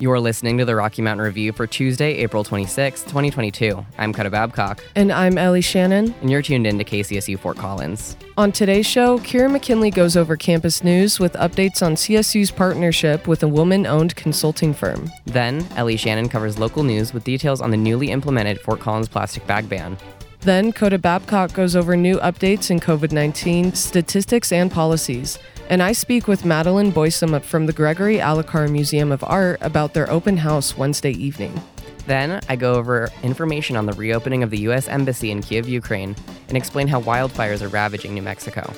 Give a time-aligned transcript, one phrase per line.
[0.00, 3.84] You're listening to the Rocky Mountain Review for Tuesday, April 26, 2022.
[3.98, 6.14] I'm Coda Babcock, And I'm Ellie Shannon.
[6.20, 8.16] and you're tuned in to KCSU Fort Collins.
[8.36, 13.42] On today's show, Kira McKinley goes over campus news with updates on CSU's partnership with
[13.42, 15.10] a woman owned consulting firm.
[15.26, 19.44] Then, Ellie Shannon covers local news with details on the newly implemented Fort Collins plastic
[19.48, 19.96] bag ban.
[20.40, 25.38] Then, Coda Babcock goes over new updates in COVID 19 statistics and policies.
[25.68, 30.10] And I speak with Madeline Boysom from the Gregory Allicar Museum of Art about their
[30.10, 31.60] open house Wednesday evening.
[32.06, 34.88] Then, I go over information on the reopening of the U.S.
[34.88, 36.16] Embassy in Kiev, Ukraine,
[36.48, 38.72] and explain how wildfires are ravaging New Mexico.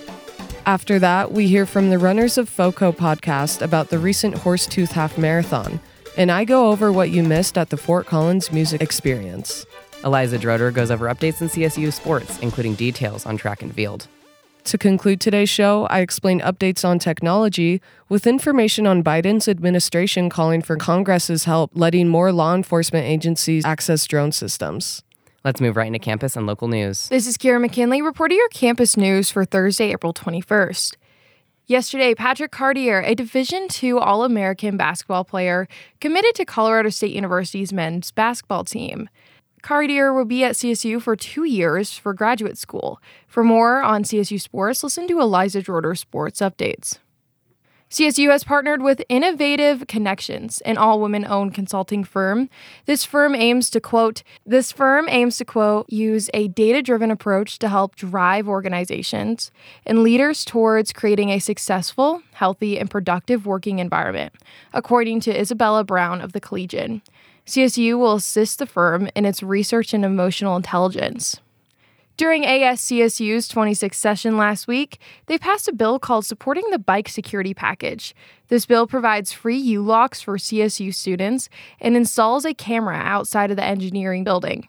[0.66, 5.16] After that, we hear from the Runners of FOCO podcast about the recent Horsetooth Half
[5.16, 5.78] Marathon.
[6.16, 9.64] And I go over what you missed at the Fort Collins Music Experience.
[10.04, 14.06] Eliza Droder goes over updates in CSU sports, including details on track and field.
[14.64, 20.62] To conclude today's show, I explain updates on technology with information on Biden's administration calling
[20.62, 25.02] for Congress's help letting more law enforcement agencies access drone systems.
[25.44, 27.08] Let's move right into campus and local news.
[27.08, 30.96] This is Kira McKinley reporting your campus news for Thursday, April 21st.
[31.66, 35.68] Yesterday, Patrick Cartier, a Division II All American basketball player,
[36.00, 39.08] committed to Colorado State University's men's basketball team.
[39.62, 43.00] Cartier will be at CSU for two years for graduate school.
[43.26, 46.98] For more on CSU sports, listen to Eliza Droder Sports Updates.
[47.90, 52.48] CSU has partnered with Innovative Connections, an all-women owned consulting firm.
[52.86, 57.68] This firm aims to quote, this firm aims to quote, use a data-driven approach to
[57.68, 59.50] help drive organizations
[59.84, 64.34] and leaders towards creating a successful, healthy, and productive working environment,
[64.72, 67.02] according to Isabella Brown of the Collegian.
[67.50, 71.40] CSU will assist the firm in its research in emotional intelligence.
[72.16, 77.52] During ASCSU's 26th session last week, they passed a bill called Supporting the Bike Security
[77.52, 78.14] Package.
[78.46, 81.48] This bill provides free U locks for CSU students
[81.80, 84.68] and installs a camera outside of the engineering building,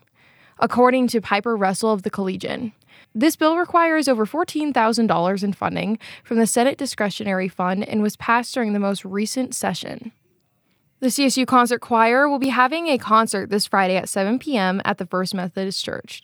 [0.57, 2.73] according to Piper Russell of the Collegian.
[3.13, 8.55] This bill requires over $14,000 in funding from the Senate Discretionary Fund and was passed
[8.55, 10.13] during the most recent session.
[11.01, 14.83] The CSU Concert Choir will be having a concert this Friday at 7 p.m.
[14.85, 16.21] at the First Methodist Church.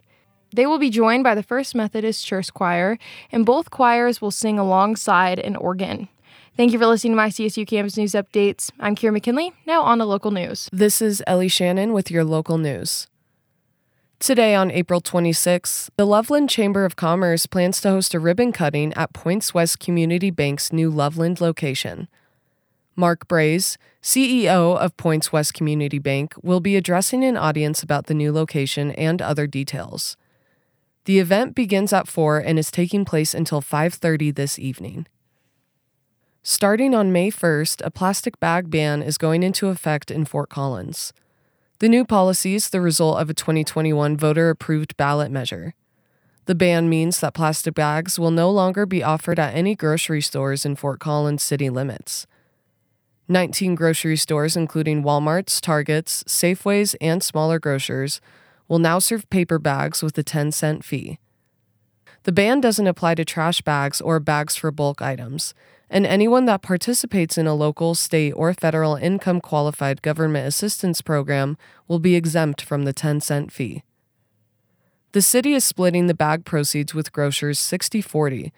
[0.54, 3.00] They will be joined by the First Methodist Church Choir,
[3.32, 6.10] and both choirs will sing alongside an organ.
[6.56, 8.70] Thank you for listening to my CSU Campus News Updates.
[8.80, 10.70] I'm Kira McKinley, now on to local news.
[10.72, 13.08] This is Ellie Shannon with your local news.
[14.20, 18.94] Today, on April 26th, the Loveland Chamber of Commerce plans to host a ribbon cutting
[18.94, 22.08] at Points West Community Bank's new Loveland location.
[22.96, 23.78] Mark Braze,
[24.08, 28.92] CEO of Points West Community Bank, will be addressing an audience about the new location
[28.92, 30.16] and other details.
[31.04, 35.08] The event begins at 4 and is taking place until 5:30 this evening.
[36.42, 41.12] Starting on May 1st, a plastic bag ban is going into effect in Fort Collins.
[41.80, 45.74] The new policy is the result of a 2021 voter approved ballot measure.
[46.46, 50.66] The ban means that plastic bags will no longer be offered at any grocery stores
[50.66, 52.26] in Fort Collins city limits.
[53.30, 58.22] 19 grocery stores, including Walmarts, Targets, Safeways, and smaller grocers,
[58.68, 61.20] will now serve paper bags with a 10 cent fee.
[62.24, 65.54] The ban doesn't apply to trash bags or bags for bulk items,
[65.90, 71.58] and anyone that participates in a local, state, or federal income qualified government assistance program
[71.88, 73.84] will be exempt from the 10 cent fee.
[75.14, 78.52] The city is splitting the bag proceeds with grocers 60 40,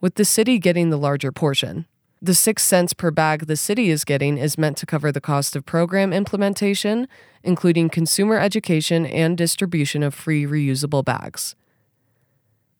[0.00, 1.86] with the city getting the larger portion.
[2.24, 5.56] The 6 cents per bag the city is getting is meant to cover the cost
[5.56, 7.08] of program implementation,
[7.42, 11.56] including consumer education and distribution of free reusable bags.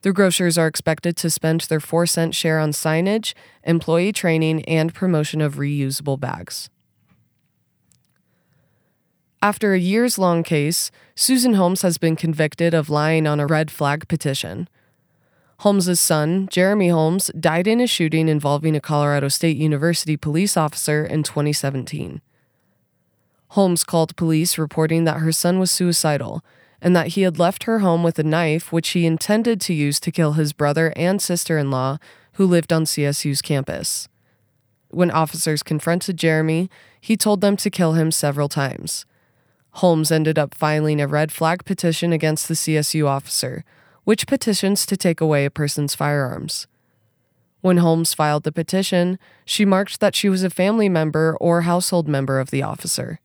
[0.02, 4.94] The grocers are expected to spend their 4 cent share on signage, employee training, and
[4.94, 6.70] promotion of reusable bags.
[9.42, 13.72] After a years long case, Susan Holmes has been convicted of lying on a red
[13.72, 14.68] flag petition.
[15.62, 21.04] Holmes's son, Jeremy Holmes, died in a shooting involving a Colorado State University police officer
[21.04, 22.20] in 2017.
[23.50, 26.44] Holmes called police reporting that her son was suicidal
[26.80, 30.00] and that he had left her home with a knife which he intended to use
[30.00, 31.98] to kill his brother and sister in law
[32.32, 34.08] who lived on CSU's campus.
[34.88, 36.70] When officers confronted Jeremy,
[37.00, 39.06] he told them to kill him several times.
[39.74, 43.64] Holmes ended up filing a red flag petition against the CSU officer,
[44.04, 46.66] which petitions to take away a person's firearms.
[47.60, 52.08] When Holmes filed the petition, she marked that she was a family member or household
[52.08, 53.20] member of the officer.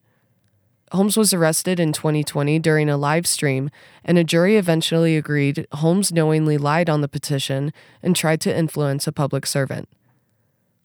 [0.91, 3.69] Holmes was arrested in 2020 during a live stream,
[4.06, 9.06] and a jury eventually agreed Holmes knowingly lied on the petition and tried to influence
[9.06, 9.89] a public servant.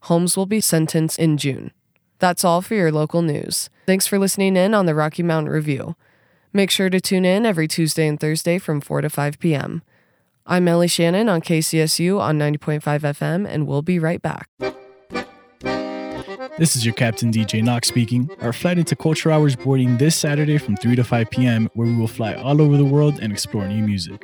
[0.01, 1.71] Holmes will be sentenced in June.
[2.19, 3.71] That's all for your local news.
[3.87, 5.95] Thanks for listening in on the Rocky Mountain Review.
[6.55, 9.81] Make sure to tune in every Tuesday and Thursday from 4 to 5 p.m.
[10.45, 14.51] I'm Ellie Shannon on KCSU on 90.5 FM, and we'll be right back.
[16.59, 18.31] This is your Captain DJ Knox speaking.
[18.43, 21.97] Our flight into Culture Hours boarding this Saturday from 3 to 5 p.m., where we
[21.97, 24.23] will fly all over the world and explore new music.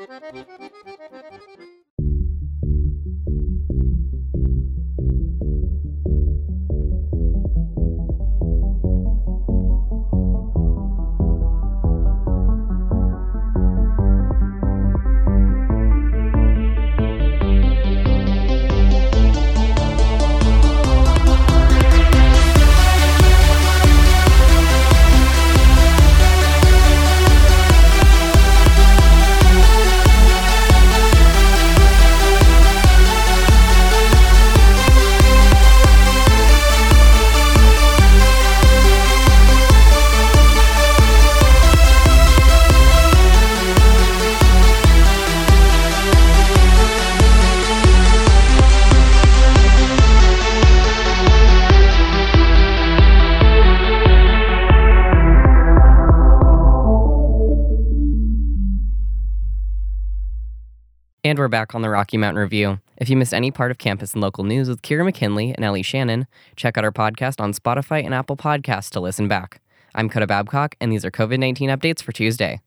[61.28, 62.80] And we're back on the Rocky Mountain Review.
[62.96, 65.82] If you missed any part of campus and local news with Kira McKinley and Ellie
[65.82, 66.26] Shannon,
[66.56, 69.60] check out our podcast on Spotify and Apple Podcasts to listen back.
[69.94, 72.62] I'm Coda Babcock, and these are COVID 19 updates for Tuesday.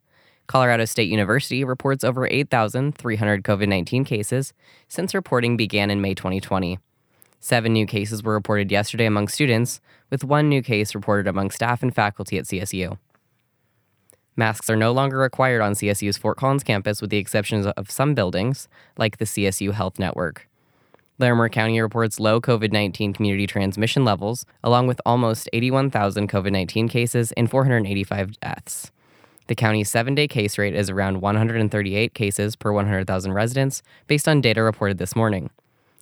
[0.46, 4.54] Colorado State University reports over 8,300 COVID 19 cases
[4.88, 6.78] since reporting began in May 2020.
[7.40, 9.81] Seven new cases were reported yesterday among students,
[10.12, 13.00] with one new case reported among staff and faculty at CSU.
[14.36, 18.13] Masks are no longer required on CSU's Fort Collins campus with the exceptions of some
[18.13, 20.48] buildings, like the CSU Health Network.
[21.19, 26.88] Larimer County reports low COVID 19 community transmission levels, along with almost 81,000 COVID 19
[26.88, 28.92] cases and 485 deaths.
[29.48, 34.39] The county's seven day case rate is around 138 cases per 100,000 residents, based on
[34.39, 35.50] data reported this morning.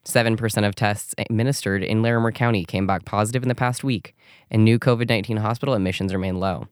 [0.05, 4.15] 7% of tests administered in Larimer County came back positive in the past week,
[4.51, 6.67] and new COVID 19 hospital admissions remain low.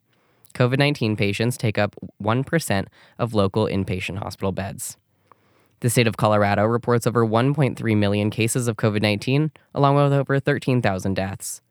[0.58, 2.88] COVID 19 patients take up 1%
[3.20, 4.98] of local inpatient hospital beds.
[5.82, 10.40] The state of Colorado reports over 1.3 million cases of COVID 19, along with over
[10.40, 11.62] 13,000 deaths.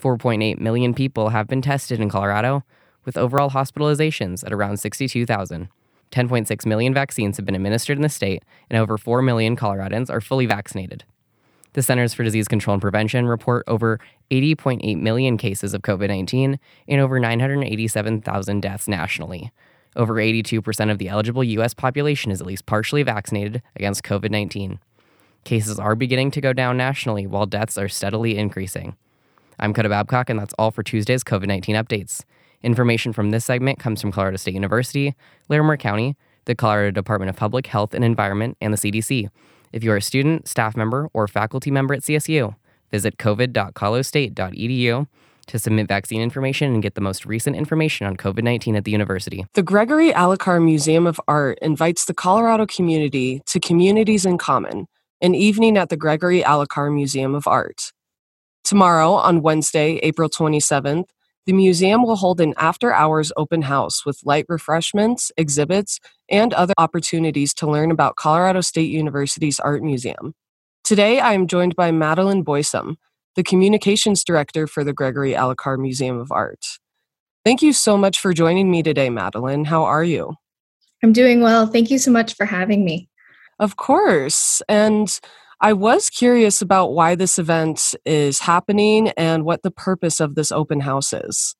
[0.00, 2.64] 4.8 million people have been tested in Colorado,
[3.04, 5.68] with overall hospitalizations at around 62,000.
[6.10, 10.22] 10.6 million vaccines have been administered in the state, and over 4 million Coloradans are
[10.22, 11.04] fully vaccinated.
[11.72, 14.00] The Centers for Disease Control and Prevention report over
[14.30, 16.58] 80.8 million cases of COVID 19
[16.88, 19.52] and over 987,000 deaths nationally.
[19.96, 21.74] Over 82% of the eligible U.S.
[21.74, 24.80] population is at least partially vaccinated against COVID 19.
[25.44, 28.96] Cases are beginning to go down nationally while deaths are steadily increasing.
[29.58, 32.24] I'm Coda Babcock, and that's all for Tuesday's COVID 19 updates.
[32.62, 35.14] Information from this segment comes from Colorado State University,
[35.48, 39.28] Larimer County, the Colorado Department of Public Health and Environment, and the CDC.
[39.72, 42.56] If you are a student, staff member, or faculty member at CSU,
[42.90, 45.06] visit covid.colostate.edu
[45.46, 48.90] to submit vaccine information and get the most recent information on COVID 19 at the
[48.90, 49.44] university.
[49.54, 54.86] The Gregory Allicar Museum of Art invites the Colorado community to Communities in Common,
[55.20, 57.92] an evening at the Gregory Allicar Museum of Art.
[58.64, 61.06] Tomorrow, on Wednesday, April 27th,
[61.46, 66.74] the museum will hold an after hours open house with light refreshments, exhibits, and other
[66.78, 70.34] opportunities to learn about Colorado State University's Art Museum.
[70.84, 72.98] Today, I am joined by Madeline Boysom,
[73.36, 76.64] the Communications Director for the Gregory Allicar Museum of Art.
[77.44, 79.64] Thank you so much for joining me today, Madeline.
[79.64, 80.34] How are you?
[81.02, 81.66] I'm doing well.
[81.66, 83.08] Thank you so much for having me.
[83.58, 84.62] Of course.
[84.68, 85.18] And
[85.62, 90.50] I was curious about why this event is happening and what the purpose of this
[90.50, 91.54] open house is.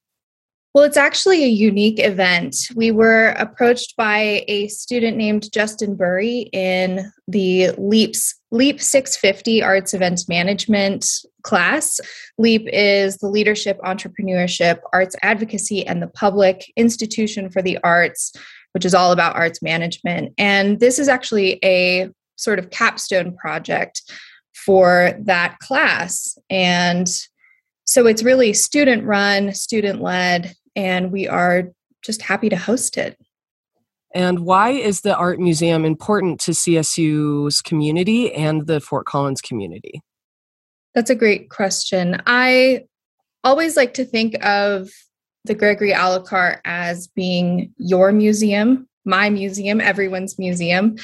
[0.72, 2.56] Well, it's actually a unique event.
[2.76, 9.94] We were approached by a student named Justin Burry in the LEAP's LEAP 650 Arts
[9.94, 11.06] Events Management
[11.42, 12.00] class.
[12.38, 18.32] LEAP is the Leadership, Entrepreneurship, Arts Advocacy, and the Public Institution for the Arts,
[18.72, 20.32] which is all about arts management.
[20.38, 24.02] And this is actually a sort of capstone project
[24.54, 26.36] for that class.
[26.48, 27.08] And
[27.84, 31.70] so it's really student run, student led, and we are
[32.02, 33.16] just happy to host it.
[34.14, 40.02] And why is the Art Museum important to CSU's community and the Fort Collins community?
[40.94, 42.20] That's a great question.
[42.26, 42.86] I
[43.44, 44.90] always like to think of
[45.44, 50.96] the Gregory Allicar as being your museum my museum, everyone's museum,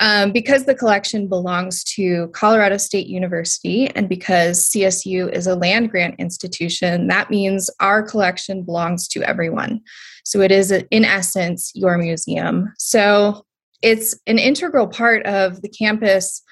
[0.00, 5.90] um, because the collection belongs to Colorado State University and because CSU is a land
[5.90, 9.80] grant institution, that means our collection belongs to everyone.
[10.24, 12.72] So it is, in essence, your museum.
[12.78, 13.44] So
[13.82, 16.42] it's an integral part of the campus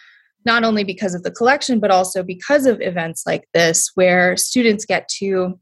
[0.45, 4.85] not only because of the collection, but also because of events like this, where students
[4.85, 5.59] get to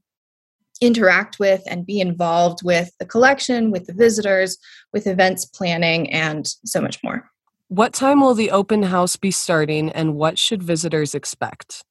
[0.80, 4.58] interact with and be involved with the collection, with the visitors,
[4.92, 7.30] with events planning, and so much more.
[7.68, 11.84] What time will the open house be starting and what should visitors expect?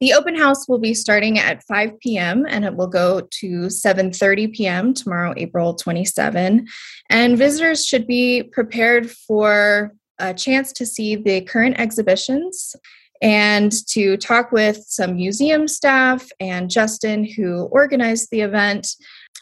[0.00, 2.46] The open house will be starting at 5 p.m.
[2.48, 4.94] and it will go to 7:30 p.m.
[4.94, 6.66] tomorrow, April 27.
[7.10, 12.74] And visitors should be prepared for a chance to see the current exhibitions
[13.20, 18.88] and to talk with some museum staff and Justin, who organized the event,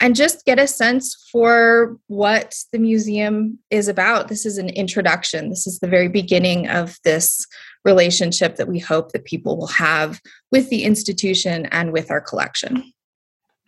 [0.01, 4.29] and just get a sense for what the museum is about.
[4.29, 7.47] This is an introduction, this is the very beginning of this
[7.85, 10.21] relationship that we hope that people will have
[10.53, 12.93] with the institution and with our collection.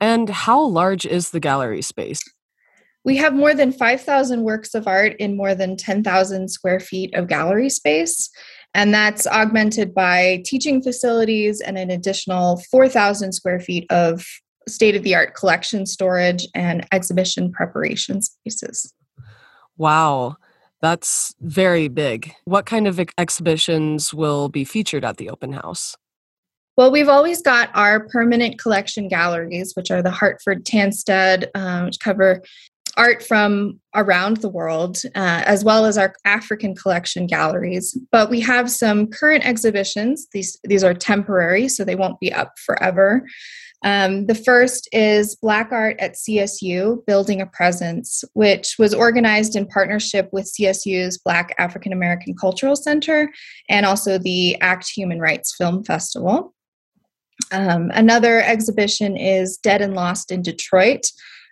[0.00, 2.20] And how large is the gallery space?
[3.04, 7.28] We have more than 5,000 works of art in more than 10,000 square feet of
[7.28, 8.30] gallery space.
[8.74, 14.24] And that's augmented by teaching facilities and an additional 4,000 square feet of
[14.68, 18.94] state of the art collection storage and exhibition preparation spaces.
[19.76, 20.36] Wow,
[20.80, 22.32] that's very big.
[22.44, 25.96] What kind of ex- exhibitions will be featured at the open house?
[26.76, 31.98] Well, we've always got our permanent collection galleries, which are the Hartford Tansted, um, which
[31.98, 32.42] cover
[33.00, 37.96] art from around the world, uh, as well as our African collection galleries.
[38.12, 40.26] But we have some current exhibitions.
[40.32, 43.26] These, these are temporary, so they won't be up forever.
[43.82, 49.66] Um, the first is Black Art at CSU, Building a Presence, which was organized in
[49.66, 53.32] partnership with CSU's Black African American Cultural Center
[53.70, 56.54] and also the ACT Human Rights Film Festival.
[57.50, 61.06] Um, another exhibition is Dead and Lost in Detroit,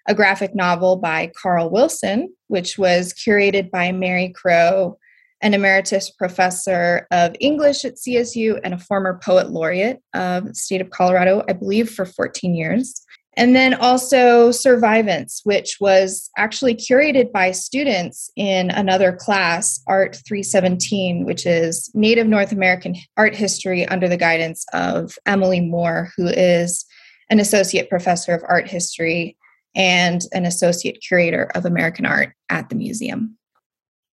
[0.09, 4.99] a graphic novel by Carl Wilson, which was curated by Mary Crow,
[5.43, 10.81] an emeritus professor of English at CSU and a former poet laureate of the state
[10.81, 13.05] of Colorado, I believe, for 14 years.
[13.37, 21.25] And then also Survivance, which was actually curated by students in another class, Art 317,
[21.25, 26.85] which is Native North American art history under the guidance of Emily Moore, who is
[27.31, 29.37] an associate professor of art history
[29.79, 33.39] and an associate curator of American art at the museum.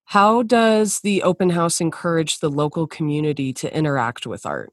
[0.05, 4.71] How does the open house encourage the local community to interact with art?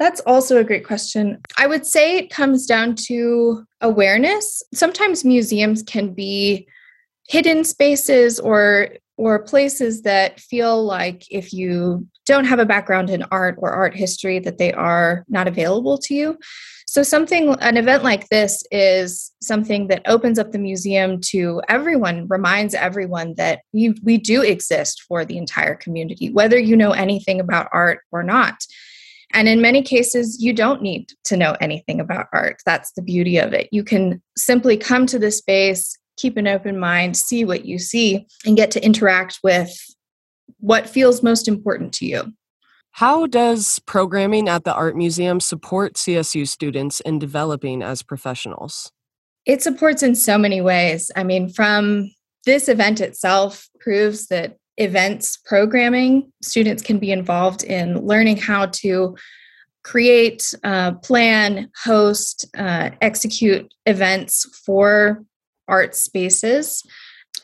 [0.00, 1.40] That's also a great question.
[1.56, 4.62] I would say it comes down to awareness.
[4.74, 6.68] Sometimes museums can be
[7.28, 13.24] hidden spaces or or places that feel like if you don't have a background in
[13.30, 16.38] art or art history that they are not available to you.
[16.86, 22.28] So, something, an event like this is something that opens up the museum to everyone,
[22.28, 27.40] reminds everyone that we, we do exist for the entire community, whether you know anything
[27.40, 28.54] about art or not.
[29.34, 32.62] And in many cases, you don't need to know anything about art.
[32.64, 33.68] That's the beauty of it.
[33.70, 38.26] You can simply come to the space, keep an open mind, see what you see,
[38.44, 39.70] and get to interact with
[40.60, 42.32] what feels most important to you.
[42.92, 48.90] How does programming at the Art Museum support CSU students in developing as professionals?
[49.46, 51.10] It supports in so many ways.
[51.14, 52.10] I mean, from
[52.44, 59.16] this event itself proves that events programming, students can be involved in learning how to
[59.84, 65.24] create, uh, plan, host, uh, execute events for
[65.68, 66.84] art spaces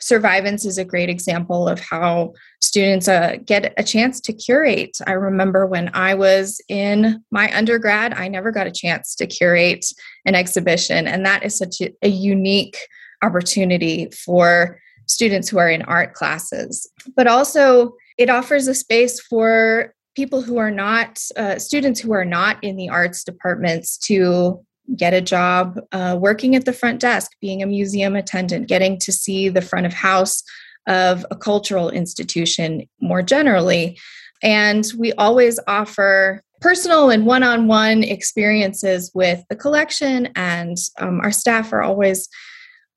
[0.05, 4.95] Survivance is a great example of how students uh, get a chance to curate.
[5.07, 9.85] I remember when I was in my undergrad, I never got a chance to curate
[10.25, 12.77] an exhibition, and that is such a, a unique
[13.23, 16.87] opportunity for students who are in art classes.
[17.15, 22.25] But also, it offers a space for people who are not uh, students who are
[22.25, 24.63] not in the arts departments to
[24.95, 29.11] get a job uh, working at the front desk, being a museum attendant, getting to
[29.11, 30.43] see the front of house
[30.87, 33.97] of a cultural institution more generally.
[34.43, 41.19] And we always offer personal and one on one experiences with the collection, and um,
[41.21, 42.27] our staff are always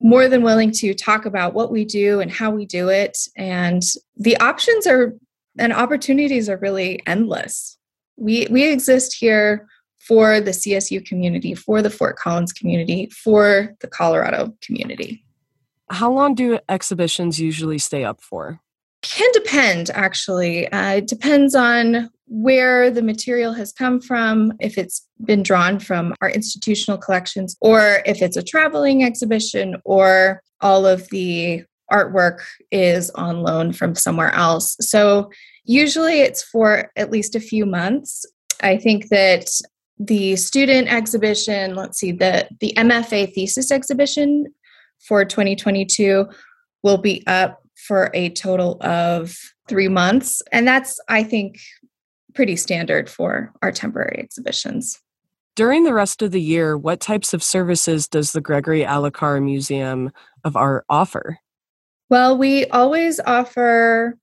[0.01, 3.19] more than willing to talk about what we do and how we do it.
[3.37, 3.83] And
[4.17, 5.15] the options are
[5.59, 7.77] and opportunities are really endless.
[8.17, 9.67] We, we exist here
[10.09, 15.23] for the CSU community, for the Fort Collins community, for the Colorado community.
[15.91, 18.61] How long do exhibitions usually stay up for?
[19.03, 20.67] Can depend, actually.
[20.73, 26.15] Uh, it depends on where the material has come from, if it's been drawn from
[26.21, 33.11] our institutional collections, or if it's a traveling exhibition, or all of the artwork is
[33.11, 34.77] on loan from somewhere else.
[34.81, 35.31] So
[35.65, 38.27] usually it's for at least a few months.
[38.61, 39.49] I think that
[39.99, 44.47] the student exhibition, let's see, the, the MFA thesis exhibition
[45.01, 46.27] for 2022
[46.83, 49.37] will be up for a total of
[49.69, 50.43] three months.
[50.53, 51.59] And that's, I think,
[52.35, 55.01] pretty standard for our temporary exhibitions.
[55.57, 60.13] During the rest of the year, what types of services does the Gregory Allicar Museum
[60.45, 61.39] of Art offer?
[62.11, 64.17] Well, we always offer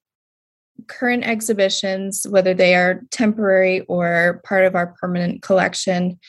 [0.87, 6.19] current exhibitions, whether they are temporary or part of our permanent collection.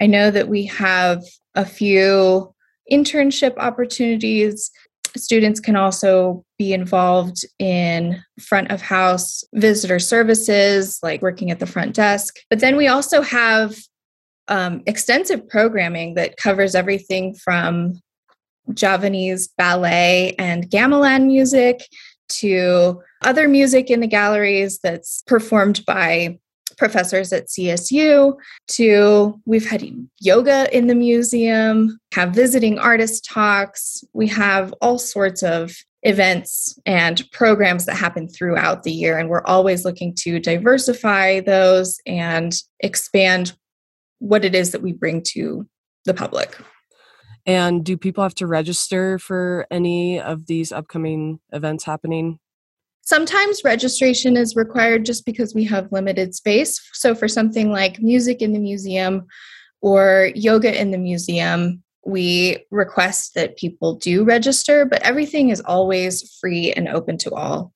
[0.00, 1.22] I know that we have
[1.54, 2.54] a few
[2.90, 4.70] internship opportunities.
[5.16, 11.66] Students can also be involved in front of house visitor services, like working at the
[11.66, 12.36] front desk.
[12.50, 13.76] But then we also have
[14.48, 18.00] um, extensive programming that covers everything from
[18.72, 21.82] Javanese ballet and gamelan music
[22.40, 26.38] to other music in the galleries that's performed by
[26.76, 28.34] professors at CSU
[28.68, 29.84] to we've had
[30.20, 37.22] yoga in the museum, have visiting artist talks, we have all sorts of events and
[37.32, 43.56] programs that happen throughout the year and we're always looking to diversify those and expand
[44.18, 45.66] what it is that we bring to
[46.04, 46.58] the public.
[47.46, 52.38] And do people have to register for any of these upcoming events happening?
[53.02, 56.80] Sometimes registration is required just because we have limited space.
[56.94, 59.26] So, for something like music in the museum
[59.82, 66.34] or yoga in the museum, we request that people do register, but everything is always
[66.40, 67.72] free and open to all.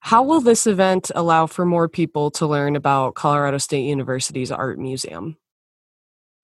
[0.00, 4.78] How will this event allow for more people to learn about Colorado State University's art
[4.78, 5.36] museum?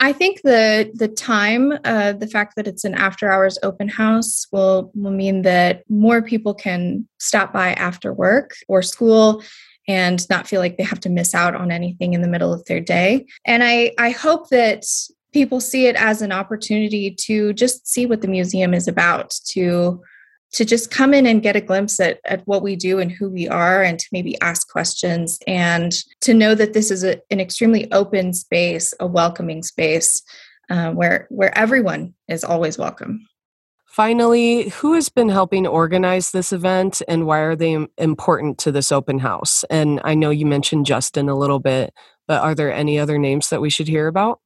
[0.00, 4.47] I think the the time, uh, the fact that it's an after hours open house
[4.50, 9.43] will will mean that more people can stop by after work or school
[9.86, 12.65] and not feel like they have to miss out on anything in the middle of
[12.65, 13.26] their day.
[13.45, 14.84] And I I hope that
[15.32, 20.02] people see it as an opportunity to just see what the museum is about to
[20.52, 23.28] to just come in and get a glimpse at, at what we do and who
[23.28, 27.41] we are and to maybe ask questions and to know that this is a, an
[27.41, 30.23] extremely open space a welcoming space
[30.71, 33.26] uh, where where everyone is always welcome.
[33.86, 38.93] Finally who has been helping organize this event and why are they important to this
[38.93, 39.65] open house?
[39.71, 41.93] And i know you mentioned justin a little bit
[42.26, 44.41] but are there any other names that we should hear about?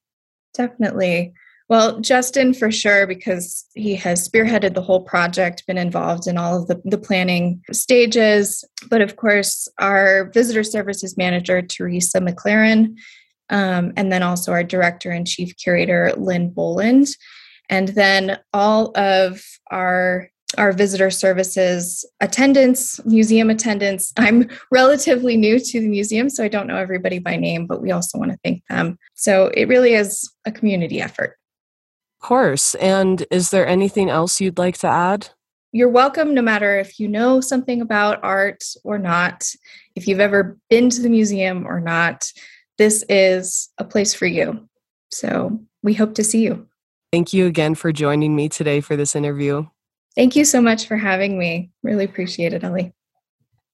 [0.55, 1.35] Definitely
[1.68, 6.61] well, Justin, for sure, because he has spearheaded the whole project, been involved in all
[6.61, 8.64] of the, the planning stages.
[8.90, 12.96] But of course, our visitor services manager, Teresa McLaren,
[13.48, 17.09] um, and then also our director and chief curator, Lynn Boland.
[17.70, 24.12] And then all of our our visitor services attendants, museum attendants.
[24.18, 27.90] I'm relatively new to the museum, so I don't know everybody by name, but we
[27.90, 28.96] also want to thank them.
[29.14, 31.37] So it really is a community effort
[32.25, 32.75] course.
[32.77, 35.29] And is there anything else you'd like to add?
[35.73, 39.45] You're welcome no matter if you know something about art or not,
[39.95, 42.33] if you've ever been to the museum or not.
[42.79, 44.69] This is a place for you.
[45.11, 46.67] So we hope to see you.
[47.13, 49.67] Thank you again for joining me today for this interview.
[50.17, 51.71] Thank you so much for having me.
[51.83, 52.93] Really appreciate it, Ellie.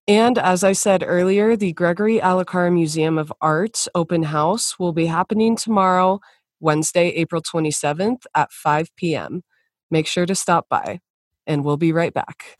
[0.09, 5.07] And as I said earlier, the Gregory Allicar Museum of Art open house will be
[5.07, 6.21] happening tomorrow
[6.61, 9.43] Wednesday, April 27th at 5 p.m.
[9.91, 11.01] Make sure to stop by,
[11.47, 12.57] and we'll be right back.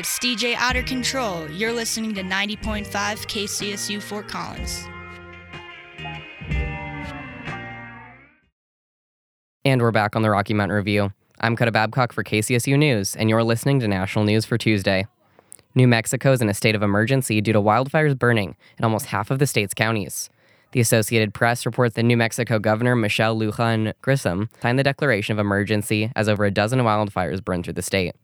[0.00, 1.46] It's DJ Outer Control.
[1.50, 4.88] You're listening to 90.5 KCSU Fort Collins.
[9.62, 11.12] And we're back on the Rocky Mountain Review.
[11.40, 15.06] I'm Coda Babcock for KCSU News, and you're listening to National News for Tuesday.
[15.74, 19.30] New Mexico is in a state of emergency due to wildfires burning in almost half
[19.30, 20.30] of the state's counties.
[20.72, 25.38] The Associated Press reports that New Mexico Governor Michelle Lujan Grisham signed the declaration of
[25.38, 28.14] emergency as over a dozen wildfires burned through the state.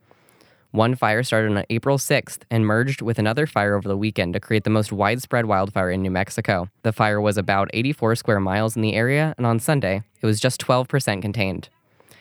[0.77, 4.41] One fire started on April 6th and merged with another fire over the weekend to
[4.41, 6.69] create the most widespread wildfire in New Mexico.
[6.83, 10.39] The fire was about 84 square miles in the area, and on Sunday, it was
[10.39, 11.71] just 12% contained.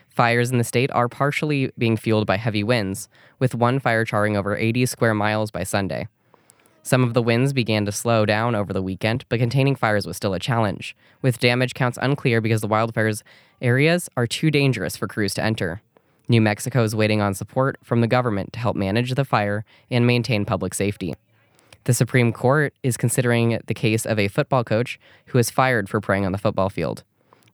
[0.08, 4.38] Fires in the state are partially being fueled by heavy winds, with one fire charring
[4.38, 6.08] over 80 square miles by Sunday.
[6.82, 10.16] Some of the winds began to slow down over the weekend, but containing fires was
[10.16, 13.22] still a challenge, with damage counts unclear because the wildfires
[13.62, 15.82] areas are too dangerous for crews to enter.
[16.28, 20.08] New Mexico is waiting on support from the government to help manage the fire and
[20.08, 21.14] maintain public safety.
[21.84, 26.02] The Supreme Court is considering the case of a football coach who was fired for
[26.02, 27.04] praying on the football field.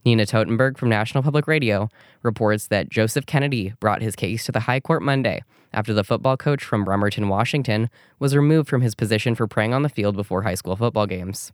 [0.05, 1.89] Nina Totenberg from National Public Radio
[2.23, 6.37] reports that Joseph Kennedy brought his case to the High Court Monday after the football
[6.37, 10.43] coach from Bremerton, Washington, was removed from his position for praying on the field before
[10.43, 11.51] high school football games.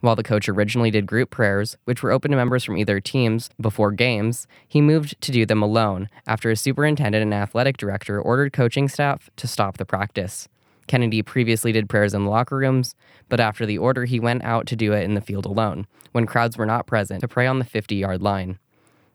[0.00, 3.50] While the coach originally did group prayers, which were open to members from either teams
[3.60, 8.52] before games, he moved to do them alone after a superintendent and athletic director ordered
[8.52, 10.48] coaching staff to stop the practice.
[10.86, 12.94] Kennedy previously did prayers in locker rooms,
[13.28, 16.26] but after the order, he went out to do it in the field alone, when
[16.26, 18.58] crowds were not present, to pray on the 50 yard line.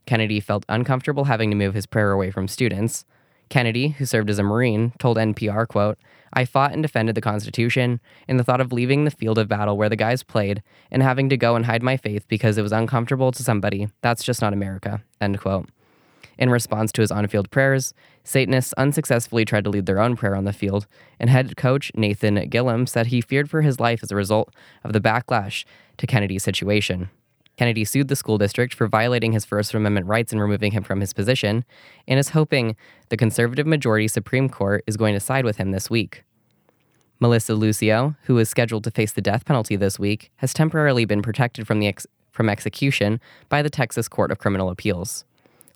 [0.05, 3.05] Kennedy felt uncomfortable having to move his prayer away from students.
[3.49, 5.97] Kennedy, who served as a Marine, told NPR, quote,
[6.33, 9.77] I fought and defended the Constitution, and the thought of leaving the field of battle
[9.77, 12.73] where the guys played and having to go and hide my faith because it was
[12.73, 15.69] uncomfortable to somebody, that's just not America, end quote.
[16.37, 20.35] In response to his on field prayers, Satanists unsuccessfully tried to lead their own prayer
[20.35, 20.87] on the field,
[21.19, 24.53] and head coach Nathan Gillam said he feared for his life as a result
[24.83, 25.63] of the backlash
[25.97, 27.09] to Kennedy's situation.
[27.57, 30.99] Kennedy sued the school district for violating his First Amendment rights and removing him from
[30.99, 31.63] his position,
[32.07, 32.75] and is hoping
[33.09, 36.23] the conservative majority Supreme Court is going to side with him this week.
[37.19, 41.21] Melissa Lucio, who is scheduled to face the death penalty this week, has temporarily been
[41.21, 45.23] protected from, the ex- from execution by the Texas Court of Criminal Appeals.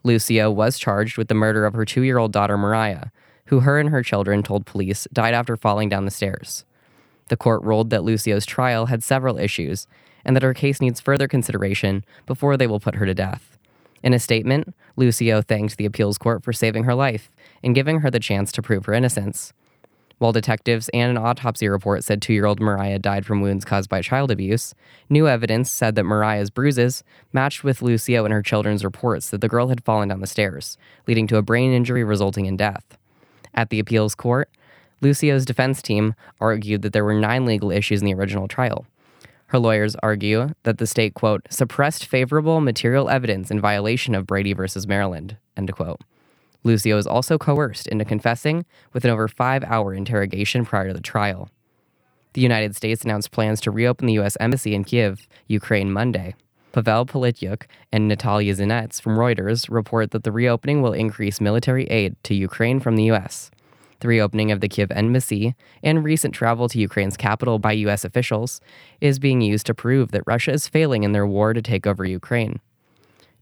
[0.04, 3.06] Lucio was charged with the murder of her two year old daughter Mariah,
[3.46, 6.64] who her and her children told police died after falling down the stairs.
[7.28, 9.86] The court ruled that Lucio's trial had several issues
[10.24, 13.58] and that her case needs further consideration before they will put her to death.
[14.02, 17.30] In a statement, Lucio thanked the appeals court for saving her life
[17.62, 19.52] and giving her the chance to prove her innocence.
[20.18, 23.88] While detectives and an autopsy report said two year old Mariah died from wounds caused
[23.88, 24.74] by child abuse,
[25.08, 27.02] new evidence said that Mariah's bruises
[27.32, 30.76] matched with Lucio and her children's reports that the girl had fallen down the stairs,
[31.06, 32.98] leading to a brain injury resulting in death.
[33.54, 34.50] At the appeals court,
[35.00, 38.84] Lucio's defense team argued that there were nine legal issues in the original trial.
[39.50, 44.52] Her lawyers argue that the state, quote, suppressed favorable material evidence in violation of Brady
[44.52, 46.00] versus Maryland, end quote.
[46.62, 51.00] Lucio is also coerced into confessing with an over five hour interrogation prior to the
[51.00, 51.50] trial.
[52.34, 54.36] The United States announced plans to reopen the U.S.
[54.38, 56.36] Embassy in Kiev, Ukraine, Monday.
[56.70, 62.14] Pavel Polityuk and Natalia Zinets from Reuters report that the reopening will increase military aid
[62.22, 63.50] to Ukraine from the U.S.
[64.00, 68.04] The reopening of the Kiev embassy and recent travel to Ukraine's capital by U.S.
[68.04, 68.60] officials
[69.00, 72.04] is being used to prove that Russia is failing in their war to take over
[72.04, 72.60] Ukraine.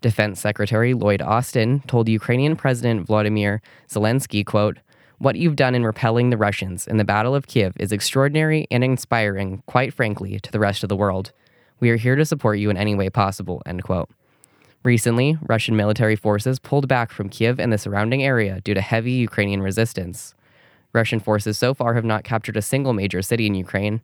[0.01, 4.79] Defense Secretary Lloyd Austin told Ukrainian President Vladimir Zelensky, quote,
[5.18, 8.83] What you've done in repelling the Russians in the Battle of Kiev is extraordinary and
[8.83, 11.33] inspiring, quite frankly, to the rest of the world.
[11.81, 14.11] We are here to support you in any way possible, end quote.
[14.85, 19.12] Recently, Russian military forces pulled back from Kiev and the surrounding area due to heavy
[19.12, 20.35] Ukrainian resistance.
[20.92, 24.01] Russian forces so far have not captured a single major city in Ukraine,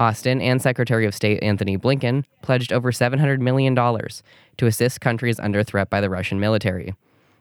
[0.00, 5.62] Austin and Secretary of State Anthony Blinken pledged over $700 million to assist countries under
[5.62, 6.94] threat by the Russian military.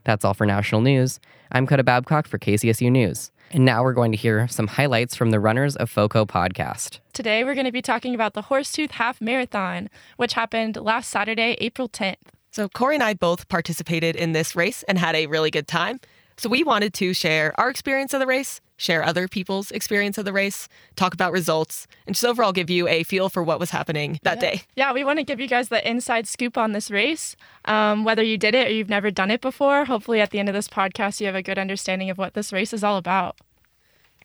[0.04, 1.20] That's all for national news.
[1.52, 3.32] I'm Coda Babcock for KCSU News.
[3.52, 7.00] And now we're going to hear some highlights from the Runners of FOCO podcast.
[7.14, 11.56] Today we're going to be talking about the Horsetooth Half Marathon, which happened last Saturday,
[11.60, 12.18] April 10th.
[12.52, 16.00] So, Corey and I both participated in this race and had a really good time.
[16.40, 20.26] So, we wanted to share our experience of the race share other people's experience of
[20.26, 23.70] the race, talk about results, and just overall give you a feel for what was
[23.70, 24.52] happening that yeah.
[24.52, 24.62] day.
[24.76, 27.36] Yeah, we want to give you guys the inside scoop on this race.
[27.66, 30.50] Um, whether you did it or you've never done it before, hopefully at the end
[30.50, 33.38] of this podcast, you have a good understanding of what this race is all about.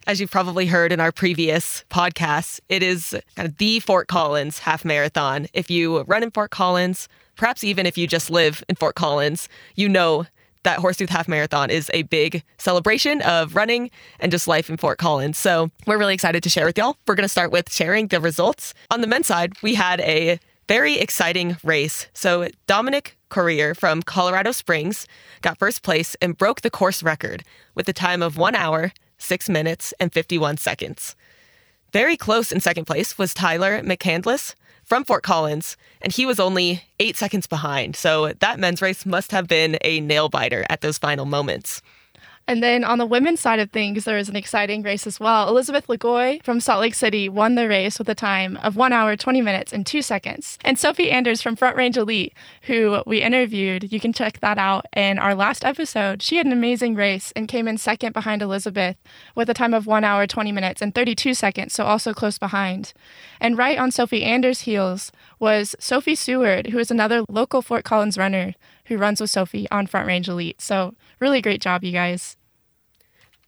[0.06, 4.60] As you've probably heard in our previous podcasts, it is kind of the Fort Collins
[4.60, 5.46] half marathon.
[5.52, 9.48] If you run in Fort Collins, perhaps even if you just live in Fort Collins,
[9.74, 10.26] you know
[10.64, 14.98] that Horsetooth Half Marathon is a big celebration of running and just life in Fort
[14.98, 15.38] Collins.
[15.38, 16.96] So we're really excited to share with y'all.
[17.06, 18.74] We're going to start with sharing the results.
[18.90, 22.08] On the men's side, we had a very exciting race.
[22.14, 25.06] So Dominic Korir from Colorado Springs
[25.42, 29.48] got first place and broke the course record with a time of one hour, six
[29.48, 31.14] minutes, and 51 seconds.
[31.92, 36.82] Very close in second place was Tyler McCandless from Fort Collins, and he was only
[37.00, 37.96] eight seconds behind.
[37.96, 41.82] So that men's race must have been a nail biter at those final moments.
[42.46, 45.48] And then on the women's side of things, there was an exciting race as well.
[45.48, 49.16] Elizabeth Lagoy from Salt Lake City won the race with a time of 1 hour,
[49.16, 50.58] 20 minutes, and 2 seconds.
[50.62, 54.84] And Sophie Anders from Front Range Elite, who we interviewed, you can check that out
[54.94, 56.22] in our last episode.
[56.22, 58.96] She had an amazing race and came in second behind Elizabeth
[59.34, 62.92] with a time of 1 hour, 20 minutes, and 32 seconds, so also close behind.
[63.40, 68.18] And right on Sophie Anders' heels was Sophie Seward, who is another local Fort Collins
[68.18, 68.54] runner
[68.86, 70.60] who runs with Sophie on Front Range Elite.
[70.60, 72.36] So, really great job, you guys.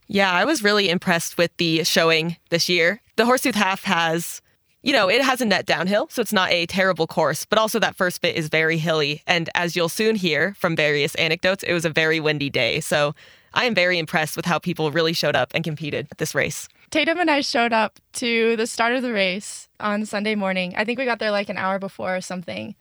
[0.08, 3.00] Yeah, I was really impressed with the showing this year.
[3.16, 4.40] The Horsetooth Half has,
[4.82, 7.80] you know, it has a net downhill, so it's not a terrible course, but also
[7.80, 9.22] that first bit is very hilly.
[9.26, 12.80] And as you'll soon hear from various anecdotes, it was a very windy day.
[12.80, 13.14] So
[13.52, 16.68] I am very impressed with how people really showed up and competed at this race.
[16.90, 20.74] Tatum and I showed up to the start of the race on Sunday morning.
[20.76, 22.76] I think we got there like an hour before or something.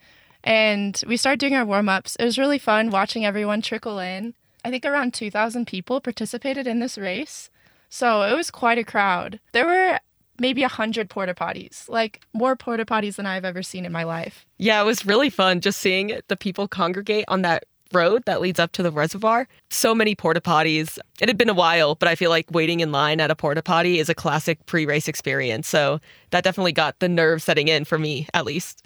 [0.46, 2.16] And we started doing our warm ups.
[2.16, 4.34] It was really fun watching everyone trickle in.
[4.64, 7.50] I think around 2,000 people participated in this race.
[7.88, 9.40] So it was quite a crowd.
[9.52, 9.98] There were
[10.38, 14.46] maybe 100 porta potties, like more porta potties than I've ever seen in my life.
[14.58, 18.58] Yeah, it was really fun just seeing the people congregate on that road that leads
[18.58, 19.48] up to the reservoir.
[19.70, 20.98] So many porta potties.
[21.20, 23.62] It had been a while, but I feel like waiting in line at a porta
[23.62, 25.68] potty is a classic pre race experience.
[25.68, 28.84] So that definitely got the nerve setting in for me, at least.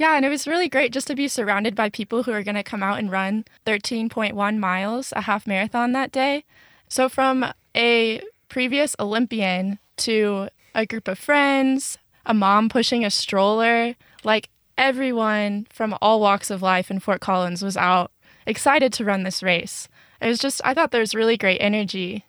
[0.00, 2.54] Yeah, and it was really great just to be surrounded by people who are going
[2.54, 6.46] to come out and run 13.1 miles, a half marathon that day.
[6.88, 7.44] So, from
[7.76, 15.66] a previous Olympian to a group of friends, a mom pushing a stroller, like everyone
[15.68, 18.10] from all walks of life in Fort Collins was out
[18.46, 19.86] excited to run this race.
[20.22, 22.24] It was just, I thought there was really great energy.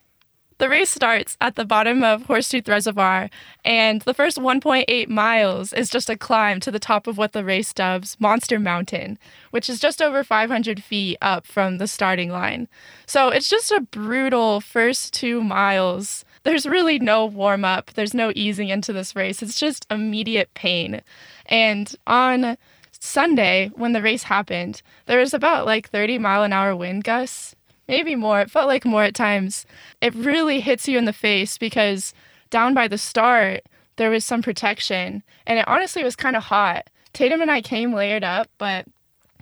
[0.61, 3.31] The race starts at the bottom of Horsetooth Reservoir,
[3.65, 7.43] and the first 1.8 miles is just a climb to the top of what the
[7.43, 9.17] race dubs Monster Mountain,
[9.49, 12.67] which is just over 500 feet up from the starting line.
[13.07, 16.25] So it's just a brutal first two miles.
[16.43, 19.41] There's really no warm up, there's no easing into this race.
[19.41, 21.01] It's just immediate pain.
[21.47, 22.55] And on
[22.91, 27.55] Sunday, when the race happened, there was about like 30 mile an hour wind gusts
[27.87, 28.41] maybe more.
[28.41, 29.65] It felt like more at times.
[30.01, 32.13] It really hits you in the face because
[32.49, 33.63] down by the start,
[33.97, 35.23] there was some protection.
[35.45, 36.89] And it honestly was kind of hot.
[37.13, 38.85] Tatum and I came layered up, but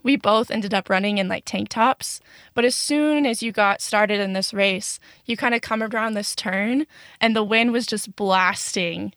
[0.03, 2.19] we both ended up running in like tank tops.
[2.53, 6.13] But as soon as you got started in this race, you kind of come around
[6.13, 6.85] this turn,
[7.19, 9.13] and the wind was just blasting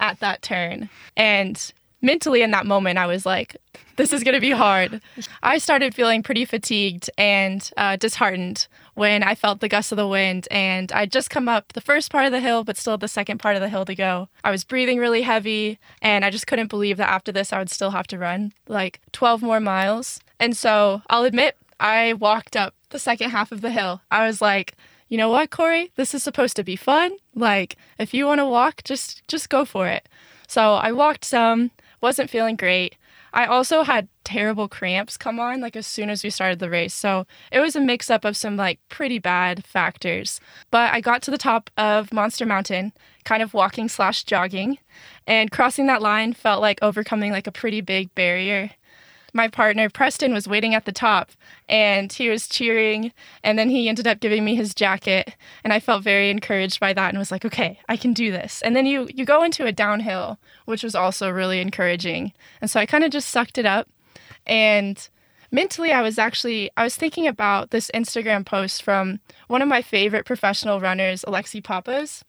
[0.00, 0.88] at that turn.
[1.16, 3.56] And mentally in that moment, I was like,
[3.96, 5.00] this is going to be hard.
[5.42, 10.08] I started feeling pretty fatigued and uh, disheartened when I felt the gust of the
[10.08, 10.48] wind.
[10.50, 13.38] And I'd just come up the first part of the hill, but still the second
[13.38, 14.28] part of the hill to go.
[14.44, 17.70] I was breathing really heavy, and I just couldn't believe that after this, I would
[17.70, 20.20] still have to run like 12 more miles.
[20.40, 24.02] And so I'll admit, I walked up the second half of the hill.
[24.10, 24.74] I was like,
[25.08, 25.90] you know what, Corey?
[25.96, 27.16] This is supposed to be fun.
[27.34, 30.08] Like, if you want to walk, just just go for it.
[30.48, 31.70] So I walked some
[32.02, 32.96] wasn't feeling great.
[33.32, 36.92] I also had terrible cramps come on like as soon as we started the race.
[36.92, 40.38] So it was a mix up of some like pretty bad factors.
[40.70, 42.92] But I got to the top of Monster Mountain,
[43.24, 44.78] kind of walking slash jogging,
[45.26, 48.72] and crossing that line felt like overcoming like a pretty big barrier
[49.32, 51.30] my partner Preston was waiting at the top
[51.68, 55.80] and he was cheering and then he ended up giving me his jacket and I
[55.80, 58.62] felt very encouraged by that and was like okay I can do this.
[58.62, 62.32] And then you you go into a downhill which was also really encouraging.
[62.60, 63.88] And so I kind of just sucked it up.
[64.46, 65.08] And
[65.50, 69.82] mentally I was actually I was thinking about this Instagram post from one of my
[69.82, 72.24] favorite professional runners Alexi Pappas.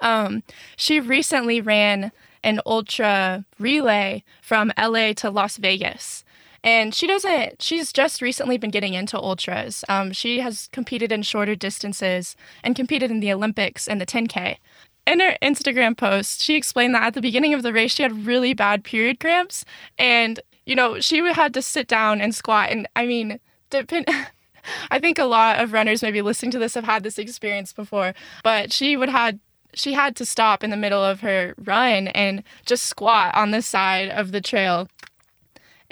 [0.00, 0.42] um,
[0.76, 2.12] she recently ran
[2.44, 6.24] an ultra relay from LA to Las Vegas.
[6.64, 9.84] And she doesn't, she's just recently been getting into ultras.
[9.88, 14.58] Um, she has competed in shorter distances and competed in the Olympics and the 10K.
[15.04, 18.26] In her Instagram post, she explained that at the beginning of the race, she had
[18.26, 19.64] really bad period cramps.
[19.98, 22.70] And, you know, she had to sit down and squat.
[22.70, 24.06] And I mean, depend.
[24.92, 28.14] I think a lot of runners maybe listening to this have had this experience before,
[28.44, 29.40] but she would have
[29.74, 33.62] she had to stop in the middle of her run and just squat on the
[33.62, 34.88] side of the trail.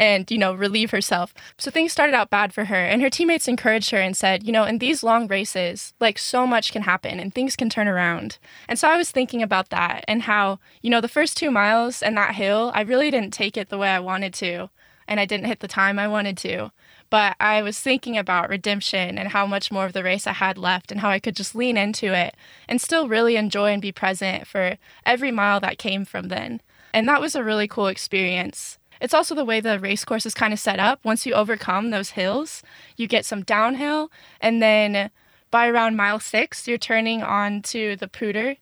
[0.01, 1.35] and, you know, relieve herself.
[1.59, 2.75] So things started out bad for her.
[2.75, 6.47] And her teammates encouraged her and said, you know, in these long races, like so
[6.47, 8.38] much can happen and things can turn around.
[8.66, 12.03] And so I was thinking about that and how, you know, the first two miles
[12.03, 14.71] and that hill, I really didn't take it the way I wanted to.
[15.07, 16.73] And I didn't hit the time I wanted to.
[17.11, 20.57] But I was thinking about redemption and how much more of the race I had
[20.57, 22.37] left and how I could just lean into it
[22.68, 26.61] and still really enjoy and be present for every mile that came from then.
[26.94, 28.79] And that was a really cool experience.
[29.01, 31.05] It's also the way the race course is kind of set up.
[31.05, 32.62] Once you overcome those hills,
[32.96, 35.11] you get some downhill, and then
[35.51, 38.59] by around mile six, you're turning onto the Poudre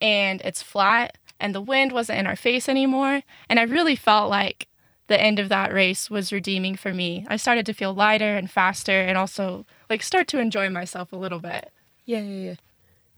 [0.00, 3.22] and it's flat, and the wind wasn't in our face anymore.
[3.48, 4.66] And I really felt like
[5.10, 7.26] the end of that race was redeeming for me.
[7.28, 11.16] I started to feel lighter and faster, and also like start to enjoy myself a
[11.16, 11.72] little bit.
[12.06, 12.54] Yeah, yeah, yeah.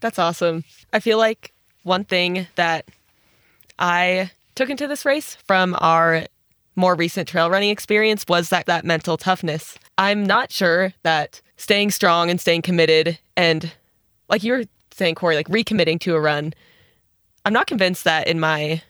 [0.01, 0.65] That's awesome.
[0.95, 1.53] I feel like
[1.83, 2.87] one thing that
[3.79, 6.25] I took into this race from our
[6.77, 9.79] more recent trail running experience was that that mental toughness.
[9.99, 13.71] I'm not sure that staying strong and staying committed and
[14.31, 16.55] like you were saying Corey like recommitting to a run.
[17.45, 18.81] I'm not convinced that in my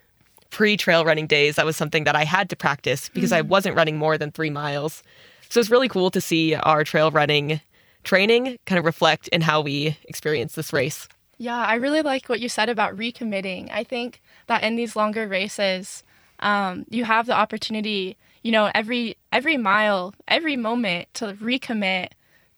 [0.53, 3.39] pre-trail running days that was something that I had to practice because mm-hmm.
[3.39, 5.03] I wasn't running more than 3 miles.
[5.49, 7.61] So it's really cool to see our trail running
[8.05, 11.09] training kind of reflect in how we experience this race.
[11.39, 13.71] Yeah, I really like what you said about recommitting.
[13.73, 16.05] I think that in these longer races,
[16.41, 22.09] um, you have the opportunity, you know, every every mile, every moment to recommit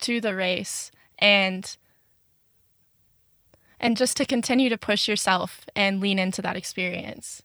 [0.01, 1.77] to the race and
[3.81, 7.43] and just to continue to push yourself and lean into that experience.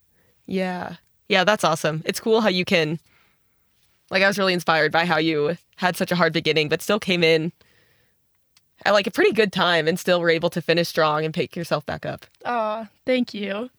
[0.49, 0.95] Yeah.
[1.27, 2.01] Yeah, that's awesome.
[2.05, 2.99] It's cool how you can
[4.09, 6.99] like I was really inspired by how you had such a hard beginning but still
[6.99, 7.51] came in
[8.85, 11.55] at like a pretty good time and still were able to finish strong and pick
[11.55, 12.25] yourself back up.
[12.45, 13.69] Oh, thank you.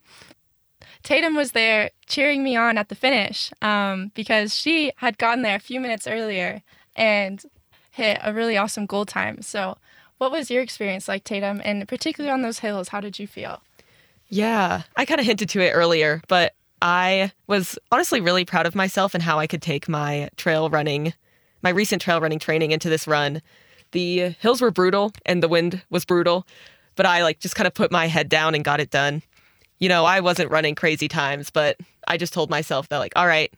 [1.03, 5.55] Tatum was there cheering me on at the finish um, because she had gotten there
[5.55, 6.61] a few minutes earlier
[6.95, 7.43] and
[7.89, 9.41] hit a really awesome goal time.
[9.41, 9.77] So,
[10.19, 11.61] what was your experience like, Tatum?
[11.65, 13.63] And particularly on those hills, how did you feel?
[14.29, 18.75] Yeah, I kind of hinted to it earlier, but I was honestly really proud of
[18.75, 21.13] myself and how I could take my trail running,
[21.61, 23.41] my recent trail running training into this run.
[23.91, 26.47] The hills were brutal and the wind was brutal,
[26.95, 29.21] but I like just kind of put my head down and got it done
[29.81, 31.75] you know, I wasn't running crazy times, but
[32.07, 33.51] I just told myself that, like, all right,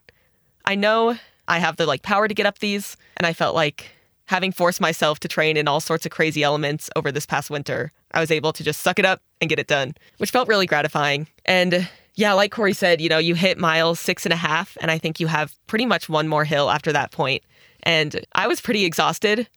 [0.63, 1.17] I know
[1.49, 2.95] I have the like power to get up these.
[3.17, 3.91] And I felt like
[4.25, 7.91] having forced myself to train in all sorts of crazy elements over this past winter,
[8.13, 10.65] I was able to just suck it up and get it done, which felt really
[10.65, 11.27] gratifying.
[11.43, 14.91] And yeah, like Corey said, you know, you hit miles six and a half, and
[14.91, 17.43] I think you have pretty much one more hill after that point.
[17.83, 19.47] And I was pretty exhausted,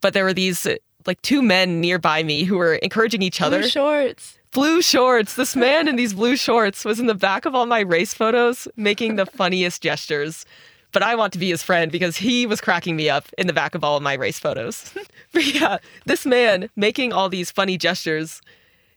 [0.00, 0.66] but there were these
[1.06, 3.60] like two men nearby me who were encouraging each other.
[3.60, 5.34] Blue shorts blue shorts.
[5.34, 8.66] This man in these blue shorts was in the back of all my race photos
[8.74, 10.46] making the funniest gestures.
[10.92, 13.52] But I want to be his friend because he was cracking me up in the
[13.52, 14.94] back of all of my race photos.
[15.32, 18.40] but yeah, this man making all these funny gestures,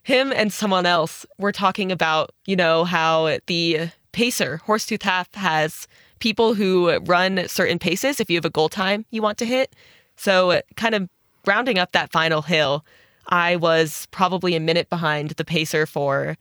[0.10, 5.88] him and someone else were talking about, you know, how the pacer, Horsetooth Half, has
[6.18, 9.76] people who run certain paces if you have a goal time you want to hit.
[10.16, 11.08] So, kind of
[11.46, 12.84] rounding up that final hill,
[13.28, 16.38] I was probably a minute behind the pacer for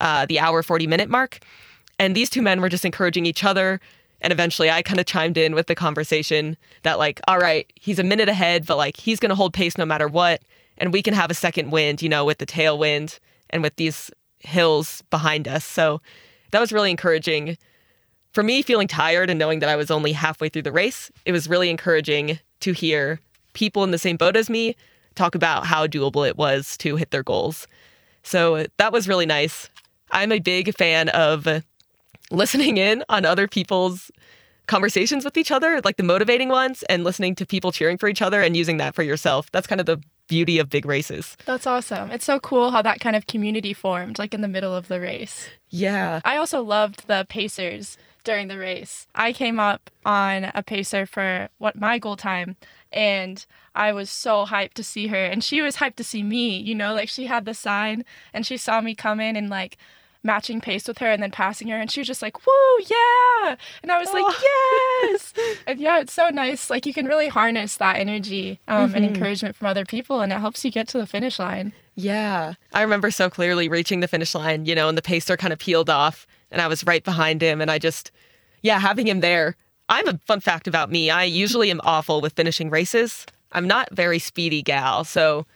[0.00, 1.40] uh, the hour 40 minute mark.
[1.98, 3.80] And these two men were just encouraging each other.
[4.22, 7.98] And eventually I kind of chimed in with the conversation that, like, all right, he's
[7.98, 10.42] a minute ahead, but like he's going to hold pace no matter what.
[10.80, 14.10] And we can have a second wind, you know, with the tailwind and with these
[14.38, 15.64] hills behind us.
[15.64, 16.00] So
[16.50, 17.56] that was really encouraging.
[18.32, 21.32] For me, feeling tired and knowing that I was only halfway through the race, it
[21.32, 23.20] was really encouraging to hear
[23.52, 24.74] people in the same boat as me
[25.16, 27.66] talk about how doable it was to hit their goals.
[28.22, 29.68] So that was really nice.
[30.12, 31.46] I'm a big fan of
[32.30, 34.10] listening in on other people's
[34.66, 38.22] conversations with each other, like the motivating ones, and listening to people cheering for each
[38.22, 39.50] other and using that for yourself.
[39.50, 41.36] That's kind of the beauty of big races.
[41.44, 42.12] That's awesome.
[42.12, 45.00] It's so cool how that kind of community formed, like in the middle of the
[45.00, 45.48] race.
[45.68, 46.20] Yeah.
[46.24, 49.08] I also loved the Pacers during the race.
[49.12, 52.56] I came up on a pacer for what my goal time
[52.92, 56.56] and I was so hyped to see her and she was hyped to see me,
[56.56, 59.78] you know, like she had the sign and she saw me come in and like
[60.22, 62.52] matching pace with her and then passing her and she was just like, "Woo,
[62.86, 64.14] yeah." And I was oh.
[64.14, 65.34] like, "Yes."
[65.66, 66.70] and yeah, it's so nice.
[66.70, 68.96] Like you can really harness that energy um, mm-hmm.
[68.96, 71.72] and encouragement from other people and it helps you get to the finish line.
[71.94, 72.54] Yeah.
[72.72, 75.58] I remember so clearly reaching the finish line, you know, and the pacer kind of
[75.58, 78.10] peeled off and I was right behind him and I just
[78.62, 79.56] yeah, having him there
[79.90, 81.10] I'm a fun fact about me.
[81.10, 83.26] I usually am awful with finishing races.
[83.50, 85.02] I'm not very speedy gal.
[85.02, 85.46] So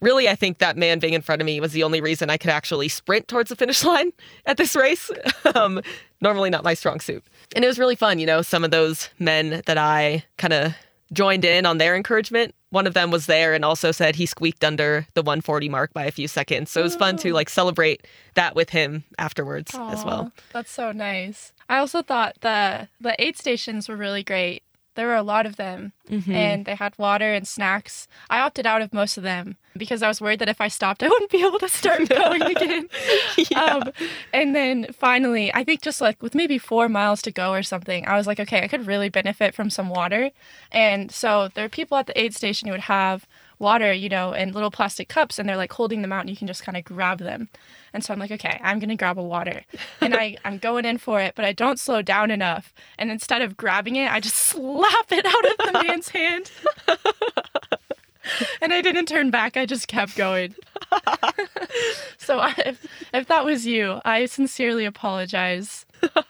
[0.00, 2.36] really, I think that man being in front of me was the only reason I
[2.36, 4.12] could actually sprint towards the finish line
[4.46, 5.10] at this race.
[5.54, 5.80] um,
[6.20, 7.24] normally not my strong suit.
[7.54, 10.74] And it was really fun, you know, some of those men that I kind of
[11.12, 12.54] joined in on their encouragement.
[12.70, 16.04] One of them was there and also said he squeaked under the 140 mark by
[16.04, 16.70] a few seconds.
[16.70, 20.32] So it was fun to like celebrate that with him afterwards as well.
[20.52, 21.52] That's so nice.
[21.70, 24.62] I also thought the the aid stations were really great.
[24.98, 26.32] There were a lot of them, Mm-hmm.
[26.32, 28.08] and they had water and snacks.
[28.30, 31.02] I opted out of most of them because I was worried that if I stopped,
[31.04, 32.88] I wouldn't be able to start going again.
[33.56, 33.92] um,
[34.32, 38.08] and then finally, I think just like with maybe four miles to go or something,
[38.08, 40.30] I was like, okay, I could really benefit from some water.
[40.72, 43.26] And so there are people at the aid station who would have
[43.60, 46.36] water, you know, in little plastic cups, and they're like holding them out, and you
[46.36, 47.48] can just kind of grab them.
[47.92, 49.62] And so I'm like, okay, I'm gonna grab a water,
[50.00, 53.42] and I I'm going in for it, but I don't slow down enough, and instead
[53.42, 56.50] of grabbing it, I just slap it out of the man's hand.
[58.60, 59.56] And I didn't turn back.
[59.56, 60.54] I just kept going.
[62.18, 65.86] so I, if, if that was you, I sincerely apologize.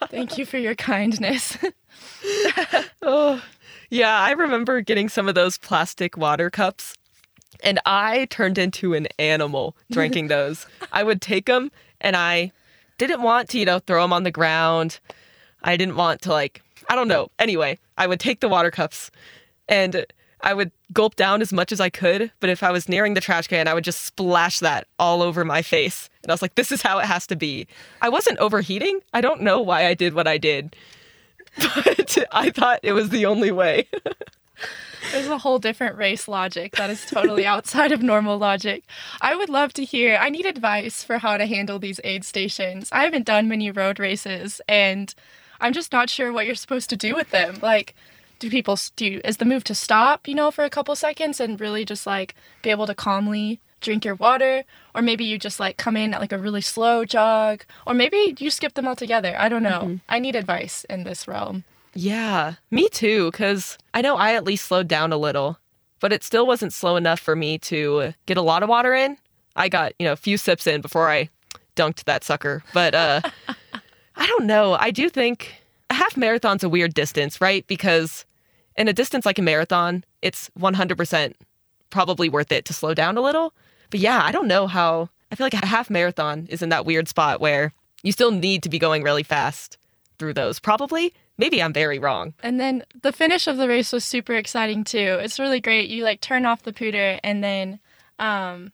[0.08, 1.58] Thank you for your kindness.
[3.02, 3.42] Oh,
[3.90, 4.16] yeah.
[4.16, 6.94] I remember getting some of those plastic water cups,
[7.62, 10.66] and I turned into an animal drinking those.
[10.92, 12.52] I would take them, and I
[12.98, 15.00] didn't want to, you know, throw them on the ground.
[15.62, 17.30] I didn't want to, like, I don't know.
[17.38, 19.10] Anyway, I would take the water cups
[19.68, 20.06] and
[20.40, 22.30] I would gulp down as much as I could.
[22.40, 25.44] But if I was nearing the trash can, I would just splash that all over
[25.44, 26.08] my face.
[26.22, 27.66] And I was like, this is how it has to be.
[28.00, 29.00] I wasn't overheating.
[29.12, 30.76] I don't know why I did what I did,
[31.58, 33.88] but I thought it was the only way.
[35.12, 38.84] There's a whole different race logic that is totally outside of normal logic.
[39.20, 40.16] I would love to hear.
[40.16, 42.88] I need advice for how to handle these aid stations.
[42.92, 45.14] I haven't done many road races, and
[45.60, 47.58] I'm just not sure what you're supposed to do with them.
[47.62, 47.94] Like,
[48.38, 49.20] do people do?
[49.24, 52.34] Is the move to stop, you know, for a couple seconds and really just like
[52.62, 56.20] be able to calmly drink your water, or maybe you just like come in at
[56.20, 59.36] like a really slow jog, or maybe you skip them altogether.
[59.38, 59.82] I don't know.
[59.82, 59.96] Mm-hmm.
[60.08, 61.64] I need advice in this realm.
[62.00, 65.58] Yeah, me too, because I know I at least slowed down a little,
[65.98, 69.16] but it still wasn't slow enough for me to get a lot of water in.
[69.56, 71.28] I got, you know, a few sips in before I
[71.74, 72.62] dunked that sucker.
[72.72, 73.22] But uh,
[74.16, 74.74] I don't know.
[74.74, 75.56] I do think
[75.90, 77.66] a half marathon's a weird distance, right?
[77.66, 78.24] Because
[78.76, 81.32] in a distance like a marathon, it's 100%
[81.90, 83.52] probably worth it to slow down a little.
[83.90, 85.08] But yeah, I don't know how.
[85.32, 87.72] I feel like a half marathon is in that weird spot where
[88.04, 89.78] you still need to be going really fast
[90.20, 90.60] through those.
[90.60, 91.12] Probably.
[91.38, 92.34] Maybe I'm very wrong.
[92.42, 95.18] And then the finish of the race was super exciting too.
[95.20, 95.88] It's really great.
[95.88, 97.78] You like turn off the Poudre and then
[98.18, 98.72] um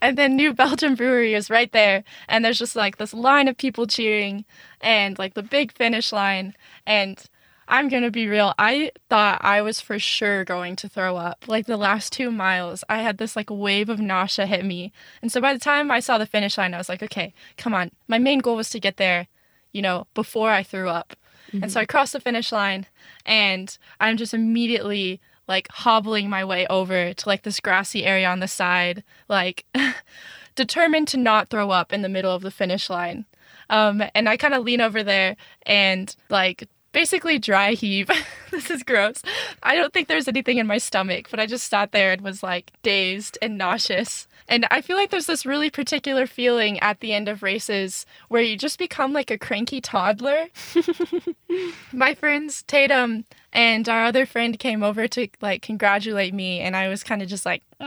[0.00, 3.58] and then New Belgium Brewery is right there and there's just like this line of
[3.58, 4.46] people cheering
[4.80, 6.54] and like the big finish line
[6.86, 7.22] and
[7.68, 8.54] I'm going to be real.
[8.58, 11.46] I thought I was for sure going to throw up.
[11.48, 14.92] Like the last 2 miles, I had this like wave of nausea hit me.
[15.20, 17.74] And so by the time I saw the finish line, I was like, "Okay, come
[17.74, 17.90] on.
[18.06, 19.26] My main goal was to get there,
[19.72, 21.16] you know, before I threw up."
[21.62, 22.86] And so I cross the finish line
[23.24, 28.40] and I'm just immediately like hobbling my way over to like this grassy area on
[28.40, 29.64] the side, like
[30.54, 33.26] determined to not throw up in the middle of the finish line.
[33.68, 38.10] Um, and I kind of lean over there and like basically dry heave.
[38.50, 39.20] this is gross.
[39.62, 42.42] I don't think there's anything in my stomach, but I just sat there and was
[42.42, 44.26] like dazed and nauseous.
[44.48, 48.40] And I feel like there's this really particular feeling at the end of races where
[48.40, 50.46] you just become like a cranky toddler.
[51.92, 56.88] my friends Tatum and our other friend came over to like congratulate me and I
[56.88, 57.62] was kind of just like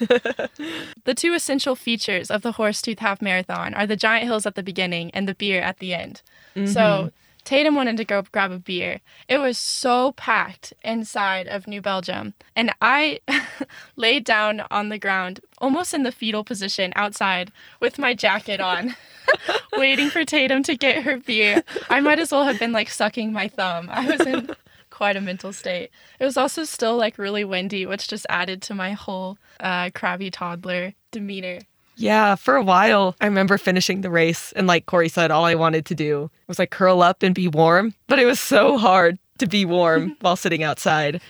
[0.00, 4.62] the two essential features of the Horsetooth Half Marathon are the giant hills at the
[4.64, 6.20] beginning and the beer at the end.
[6.54, 7.08] So mm-hmm.
[7.44, 9.00] Tatum wanted to go grab a beer.
[9.28, 12.34] It was so packed inside of New Belgium.
[12.54, 13.20] And I
[13.96, 18.94] laid down on the ground, almost in the fetal position outside with my jacket on,
[19.76, 21.62] waiting for Tatum to get her beer.
[21.90, 23.88] I might as well have been like sucking my thumb.
[23.90, 24.50] I was in
[24.90, 25.90] quite a mental state.
[26.20, 30.30] It was also still like really windy, which just added to my whole uh, crabby
[30.30, 31.58] toddler demeanor.
[31.96, 35.54] Yeah, for a while, I remember finishing the race, and like Corey said, all I
[35.54, 37.94] wanted to do was like curl up and be warm.
[38.06, 41.20] But it was so hard to be warm while sitting outside.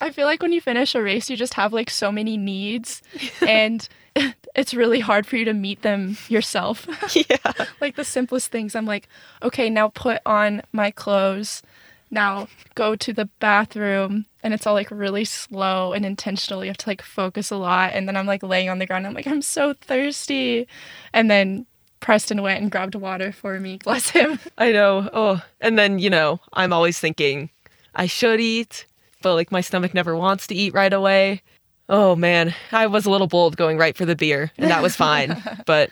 [0.00, 3.02] I feel like when you finish a race, you just have like so many needs,
[3.46, 3.88] and
[4.54, 6.86] it's really hard for you to meet them yourself.
[7.14, 7.52] yeah.
[7.80, 8.74] like the simplest things.
[8.74, 9.08] I'm like,
[9.42, 11.62] okay, now put on my clothes.
[12.10, 14.26] Now go to the bathroom.
[14.46, 16.64] And it's all like really slow and intentional.
[16.64, 17.94] You have to like focus a lot.
[17.94, 19.04] And then I'm like laying on the ground.
[19.04, 20.68] I'm like, I'm so thirsty.
[21.12, 21.66] And then
[21.98, 23.80] Preston went and grabbed water for me.
[23.84, 24.38] Bless him.
[24.56, 25.10] I know.
[25.12, 27.50] Oh, and then, you know, I'm always thinking
[27.96, 28.86] I should eat,
[29.20, 31.42] but like my stomach never wants to eat right away.
[31.88, 34.94] Oh man, I was a little bold going right for the beer, and that was
[34.94, 35.42] fine.
[35.66, 35.90] but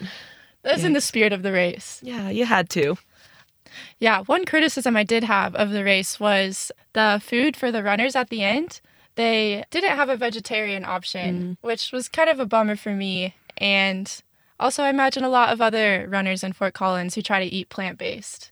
[0.63, 1.99] That's in the spirit of the race.
[2.05, 2.99] yeah, you had to.
[3.99, 8.17] Yeah, one criticism I did have of the race was the food for the runners
[8.17, 8.81] at the end.
[9.17, 11.57] They didn't have a vegetarian option, mm.
[11.61, 13.35] which was kind of a bummer for me.
[13.57, 14.11] And
[14.59, 17.69] also, I imagine a lot of other runners in Fort Collins who try to eat
[17.69, 18.51] plant based.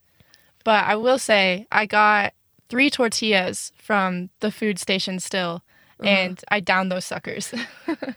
[0.65, 2.35] But I will say, I got
[2.69, 5.63] three tortillas from the food station still,
[6.01, 6.09] uh-huh.
[6.09, 7.53] and I downed those suckers.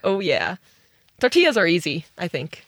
[0.04, 0.56] Oh yeah,
[1.20, 2.04] tortillas are easy.
[2.16, 2.64] I think.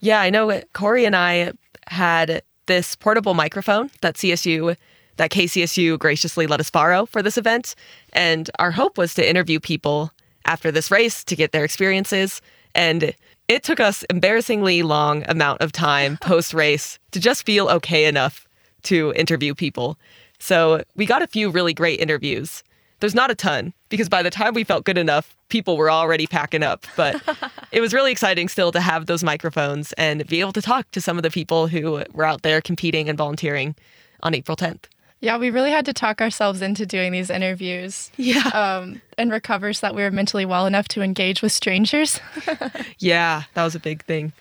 [0.00, 0.60] Yeah, I know.
[0.72, 1.52] Corey and I
[1.86, 4.76] had this portable microphone that CSU,
[5.16, 7.74] that KCSU graciously let us borrow for this event,
[8.12, 10.10] and our hope was to interview people
[10.44, 12.40] after this race to get their experiences.
[12.74, 13.14] And
[13.48, 18.46] it took us embarrassingly long amount of time post race to just feel okay enough
[18.84, 19.98] to interview people.
[20.38, 22.64] So we got a few really great interviews.
[23.02, 26.26] There's not a ton because by the time we felt good enough, people were already
[26.26, 26.86] packing up.
[26.96, 27.20] But
[27.72, 31.00] it was really exciting still to have those microphones and be able to talk to
[31.00, 33.74] some of the people who were out there competing and volunteering
[34.22, 34.84] on April 10th.
[35.20, 38.46] yeah, we really had to talk ourselves into doing these interviews Yeah.
[38.54, 42.20] um, and recover so that we were mentally well enough to engage with strangers.
[42.98, 44.32] Yeah, that was a big thing.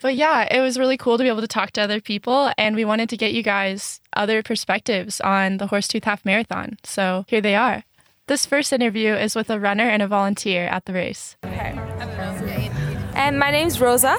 [0.00, 2.74] But yeah, it was really cool to be able to talk to other people, and
[2.76, 6.78] we wanted to get you guys other perspectives on the Horsetooth Half Marathon.
[6.84, 7.82] So here they are.
[8.28, 11.38] This first interview is with a runner and a volunteer at the race.
[11.42, 14.18] And my name's Rosa.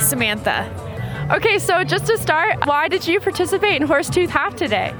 [0.00, 0.66] Samantha.
[1.30, 4.90] Okay, so just to start, why did you participate in Horsetooth Half today?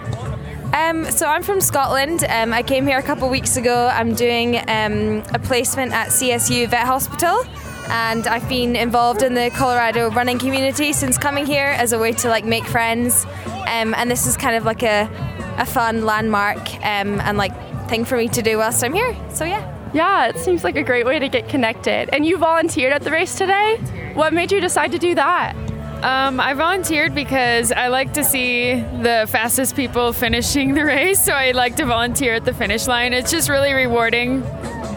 [0.73, 2.23] Um, so I'm from Scotland.
[2.29, 3.89] Um, I came here a couple weeks ago.
[3.93, 7.45] I'm doing um, a placement at CSU Vet Hospital,
[7.89, 12.13] and I've been involved in the Colorado running community since coming here as a way
[12.13, 13.27] to like make friends.
[13.67, 15.11] Um, and this is kind of like a,
[15.59, 17.51] a fun landmark um, and like
[17.91, 19.15] thing for me to do whilst I'm here.
[19.35, 19.77] So yeah.
[19.93, 22.09] Yeah, it seems like a great way to get connected.
[22.15, 23.77] And you volunteered at the race today?
[24.15, 25.57] What made you decide to do that?
[26.03, 31.33] Um, I volunteered because I like to see the fastest people finishing the race, so
[31.33, 33.13] I like to volunteer at the finish line.
[33.13, 34.43] It's just really rewarding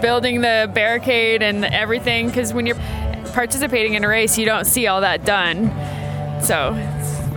[0.02, 2.80] building the barricade and everything because when you're
[3.34, 5.72] participating in a race, you don't see all that done.
[6.42, 6.74] So,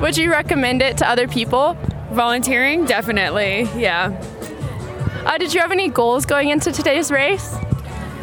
[0.01, 1.77] Would you recommend it to other people?
[2.13, 4.11] volunteering, definitely, yeah.
[5.27, 7.53] Uh, did you have any goals going into today's race?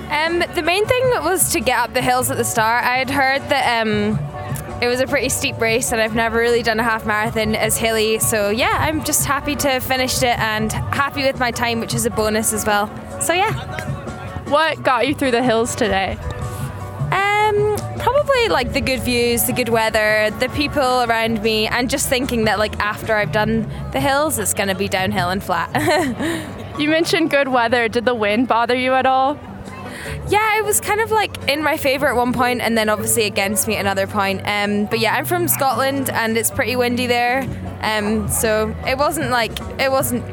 [0.10, 2.86] Um, the main thing was to get up the hills at the start.
[2.86, 4.18] I had heard that um,
[4.82, 7.78] it was a pretty steep race, and I've never really done a half marathon as
[7.78, 8.20] hilly.
[8.20, 11.94] So yeah, I'm just happy to have finished it and happy with my time, which
[11.94, 12.88] is a bonus as well.
[13.22, 13.52] So yeah,
[14.50, 16.18] What got you through the hills today?
[17.12, 22.08] um, probably like the good views, the good weather, the people around me, and just
[22.08, 25.70] thinking that like after I've done the hills, it's gonna be downhill and flat.
[26.78, 27.88] You mentioned good weather.
[27.88, 29.40] Did the wind bother you at all?
[30.28, 33.26] Yeah, it was kind of like in my favour at one point, and then obviously
[33.26, 34.42] against me at another point.
[34.46, 37.42] Um, but yeah, I'm from Scotland, and it's pretty windy there.
[37.82, 40.24] Um, so it wasn't like it wasn't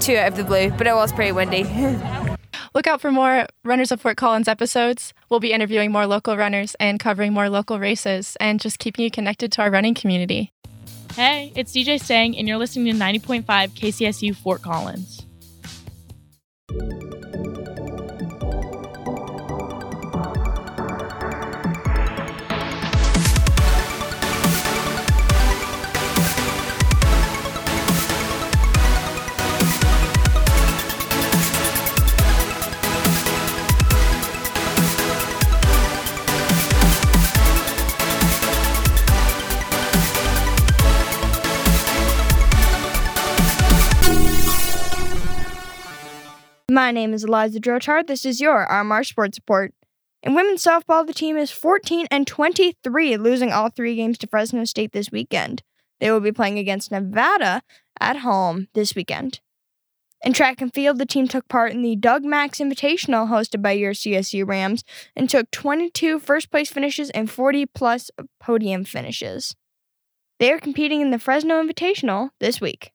[0.00, 1.64] too out of the blue, but it was pretty windy.
[2.74, 5.12] Look out for more Runners of Fort Collins episodes.
[5.28, 9.10] We'll be interviewing more local runners and covering more local races and just keeping you
[9.12, 10.50] connected to our running community.
[11.14, 15.23] Hey, it's DJ Sang, and you're listening to 90.5 KCSU Fort Collins
[16.70, 17.03] you
[46.84, 48.06] My name is Eliza Drotar.
[48.06, 49.72] This is your RMR Sports Report.
[50.22, 54.64] In women's softball, the team is 14 and 23, losing all three games to Fresno
[54.66, 55.62] State this weekend.
[55.98, 57.62] They will be playing against Nevada
[57.98, 59.40] at home this weekend.
[60.22, 63.72] In track and field, the team took part in the Doug Max Invitational hosted by
[63.72, 64.84] your CSU Rams
[65.16, 69.56] and took 22 first place finishes and 40 plus podium finishes.
[70.38, 72.93] They are competing in the Fresno Invitational this week.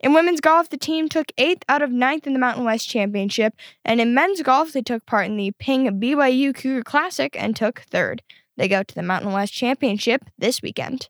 [0.00, 3.54] In women's golf, the team took eighth out of ninth in the Mountain West Championship,
[3.84, 7.80] and in men's golf, they took part in the Ping BYU Cougar Classic and took
[7.80, 8.22] third.
[8.56, 11.08] They go to the Mountain West Championship this weekend.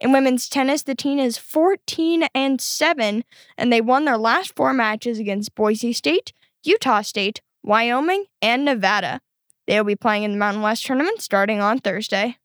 [0.00, 3.22] In women's tennis, the team is 14 and 7,
[3.56, 6.32] and they won their last four matches against Boise State,
[6.64, 9.20] Utah State, Wyoming, and Nevada.
[9.66, 12.38] They will be playing in the Mountain West tournament starting on Thursday.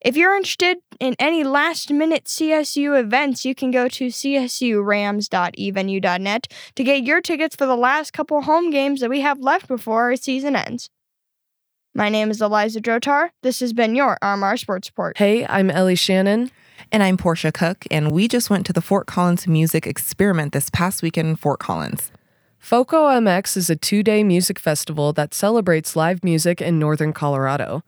[0.00, 6.84] If you're interested in any last minute CSU events, you can go to csurams.evenue.net to
[6.84, 10.16] get your tickets for the last couple home games that we have left before our
[10.16, 10.88] season ends.
[11.94, 13.28] My name is Eliza Drotar.
[13.42, 15.18] This has been your RMR Sports Report.
[15.18, 16.50] Hey, I'm Ellie Shannon.
[16.90, 20.70] And I'm Portia Cook, and we just went to the Fort Collins Music Experiment this
[20.70, 22.10] past weekend in Fort Collins.
[22.58, 27.82] FOCO MX is a two day music festival that celebrates live music in northern Colorado.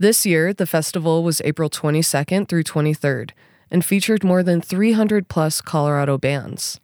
[0.00, 3.32] This year, the festival was April 22nd through 23rd
[3.70, 6.80] and featured more than 300 plus Colorado bands.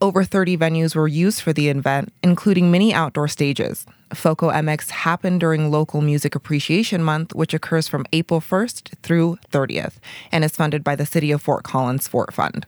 [0.00, 3.84] Over 30 venues were used for the event, including many outdoor stages.
[4.14, 9.94] FOCO MX happened during Local Music Appreciation Month, which occurs from April 1st through 30th
[10.30, 12.64] and is funded by the City of Fort Collins Fort Fund.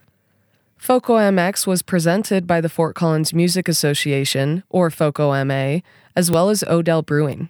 [0.76, 5.82] FOCO MX was presented by the Fort Collins Music Association, or FOCO MA,
[6.16, 7.48] as well as Odell Brewing.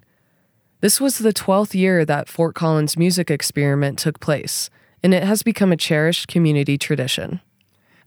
[0.84, 4.68] This was the 12th year that Fort Collins Music Experiment took place,
[5.02, 7.40] and it has become a cherished community tradition.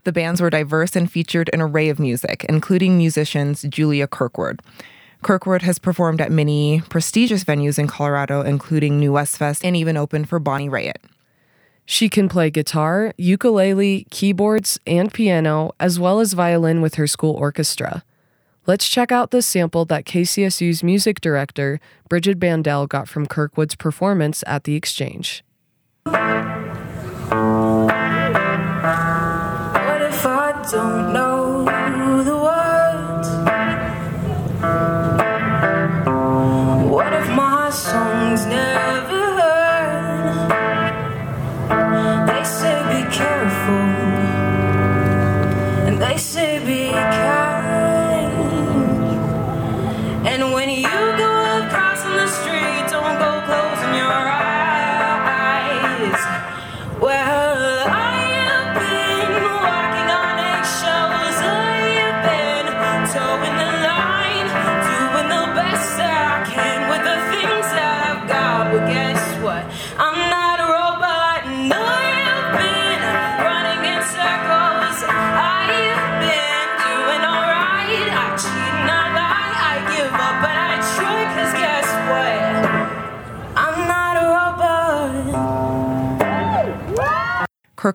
[0.04, 4.62] The bands were diverse and featured an array of music, including musicians Julia Kirkwood.
[5.24, 9.98] Kirkwood has performed at many prestigious venues in Colorado, including New West Fest, and even
[9.98, 10.98] opened for Bonnie Raitt.
[11.88, 17.34] She can play guitar, ukulele, keyboards, and piano, as well as violin with her school
[17.34, 18.04] orchestra.
[18.68, 24.44] Let's check out this sample that KCSU's music director, Bridget Bandel, got from Kirkwood's performance
[24.46, 25.42] at the Exchange.
[26.04, 26.16] What
[30.02, 31.37] if I don't know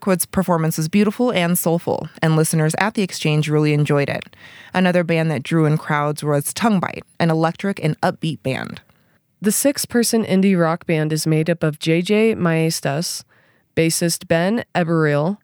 [0.03, 4.35] Kirkwood's performance was beautiful and soulful, and listeners at the exchange really enjoyed it.
[4.75, 8.81] Another band that drew in crowds was Tongue Bite, an electric and upbeat band.
[9.41, 13.23] The six person indie rock band is made up of JJ Maestas,
[13.77, 15.39] bassist Ben Eberil,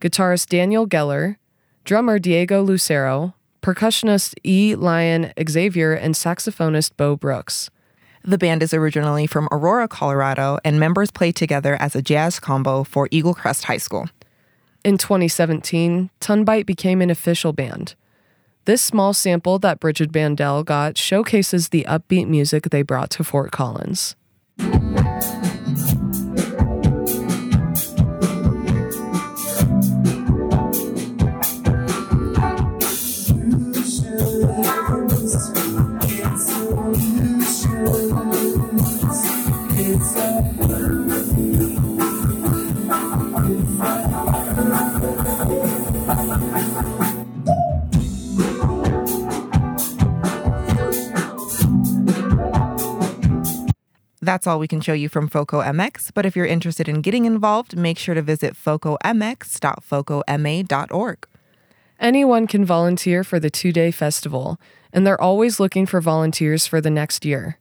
[0.00, 1.36] guitarist Daniel Geller,
[1.84, 4.74] drummer Diego Lucero, percussionist E.
[4.74, 7.68] Lyon Xavier, and saxophonist Bo Brooks.
[8.24, 12.84] The band is originally from Aurora, Colorado, and members play together as a jazz combo
[12.84, 14.08] for Eaglecrest High School.
[14.84, 17.94] In 2017, Tongue Bite became an official band.
[18.64, 23.50] This small sample that Bridget Bandel got showcases the upbeat music they brought to Fort
[23.50, 24.14] Collins.
[54.28, 57.24] That's all we can show you from FOCO MX, but if you're interested in getting
[57.24, 61.28] involved, make sure to visit focomx.focoma.org.
[61.98, 64.60] Anyone can volunteer for the two day festival,
[64.92, 67.56] and they're always looking for volunteers for the next year.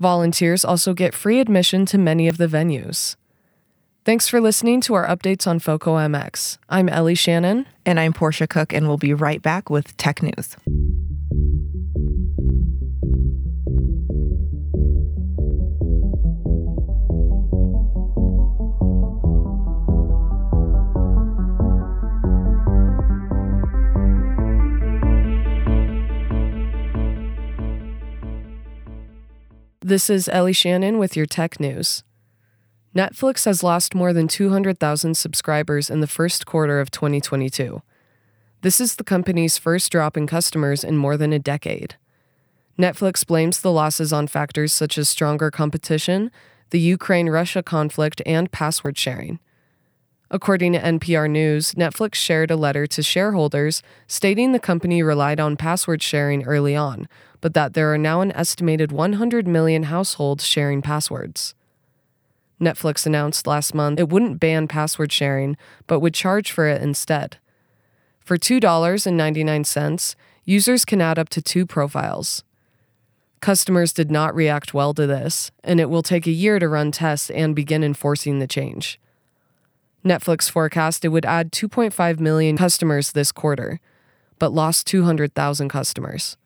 [0.00, 3.16] Volunteers also get free admission to many of the venues.
[4.06, 6.56] Thanks for listening to our updates on FOCO MX.
[6.70, 7.66] I'm Ellie Shannon.
[7.84, 10.56] And I'm Portia Cook, and we'll be right back with tech news.
[29.92, 32.02] This is Ellie Shannon with your tech news.
[32.96, 37.82] Netflix has lost more than 200,000 subscribers in the first quarter of 2022.
[38.62, 41.96] This is the company's first drop in customers in more than a decade.
[42.78, 46.30] Netflix blames the losses on factors such as stronger competition,
[46.70, 49.40] the Ukraine Russia conflict, and password sharing.
[50.34, 55.58] According to NPR News, Netflix shared a letter to shareholders stating the company relied on
[55.58, 57.06] password sharing early on,
[57.42, 61.54] but that there are now an estimated 100 million households sharing passwords.
[62.58, 65.54] Netflix announced last month it wouldn't ban password sharing,
[65.86, 67.36] but would charge for it instead.
[68.18, 70.14] For $2.99,
[70.46, 72.42] users can add up to two profiles.
[73.40, 76.90] Customers did not react well to this, and it will take a year to run
[76.90, 78.98] tests and begin enforcing the change.
[80.04, 83.80] Netflix forecast it would add 2.5 million customers this quarter,
[84.38, 86.36] but lost 200,000 customers.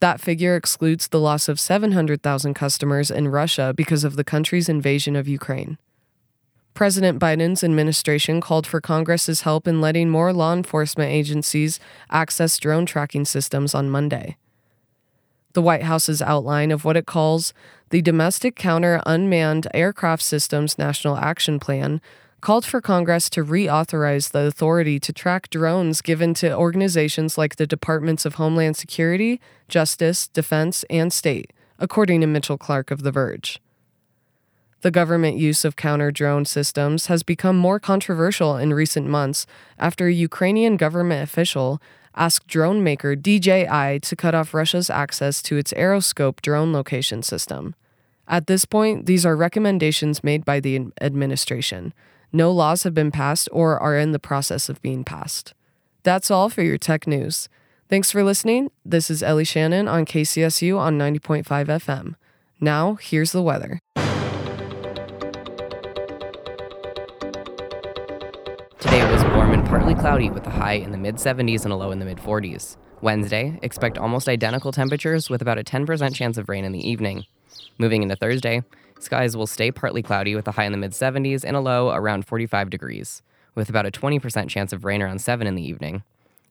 [0.00, 5.16] That figure excludes the loss of 700,000 customers in Russia because of the country's invasion
[5.16, 5.78] of Ukraine.
[6.74, 11.78] President Biden's administration called for Congress's help in letting more law enforcement agencies
[12.10, 14.36] access drone tracking systems on Monday.
[15.52, 17.54] The White House's outline of what it calls
[17.90, 22.00] the Domestic Counter Unmanned Aircraft Systems National Action Plan
[22.44, 27.66] called for Congress to reauthorize the authority to track drones given to organizations like the
[27.66, 33.62] Departments of Homeland Security, Justice, Defense, and State, according to Mitchell Clark of The Verge.
[34.82, 39.46] The government use of counter drone systems has become more controversial in recent months
[39.78, 41.80] after a Ukrainian government official
[42.14, 47.74] asked drone maker DJI to cut off Russia's access to its Aeroscope drone location system.
[48.28, 51.94] At this point, these are recommendations made by the administration.
[52.36, 55.54] No laws have been passed or are in the process of being passed.
[56.02, 57.48] That's all for your tech news.
[57.88, 58.72] Thanks for listening.
[58.84, 62.16] This is Ellie Shannon on KCSU on 90.5 FM.
[62.58, 63.78] Now, here's the weather.
[68.80, 71.72] Today it was warm and partly cloudy with a high in the mid 70s and
[71.72, 72.76] a low in the mid 40s.
[73.00, 77.26] Wednesday, expect almost identical temperatures with about a 10% chance of rain in the evening.
[77.78, 78.64] Moving into Thursday,
[79.04, 81.90] skies will stay partly cloudy with a high in the mid 70s and a low
[81.90, 83.22] around 45 degrees,
[83.54, 86.02] with about a 20% chance of rain around 7 in the evening.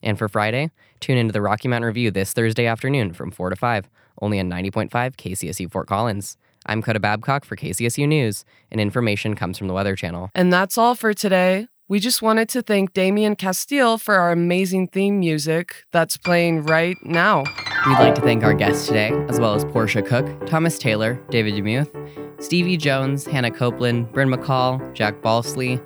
[0.02, 3.56] And for Friday, tune into the Rocky Mountain Review this Thursday afternoon from 4 to
[3.56, 3.88] 5,
[4.20, 6.36] only on 90.5 KCSU Fort Collins.
[6.66, 10.30] I'm Coda Babcock for KCSU News, and information comes from the Weather Channel.
[10.34, 11.68] And that's all for today.
[11.88, 16.96] We just wanted to thank Damian Castile for our amazing theme music that's playing right
[17.02, 17.44] now.
[17.86, 21.54] We'd like to thank our guests today, as well as Portia Cook, Thomas Taylor, David
[21.54, 21.90] Demuth,
[22.42, 25.78] Stevie Jones, Hannah Copeland, Bryn McCall, Jack Balsley,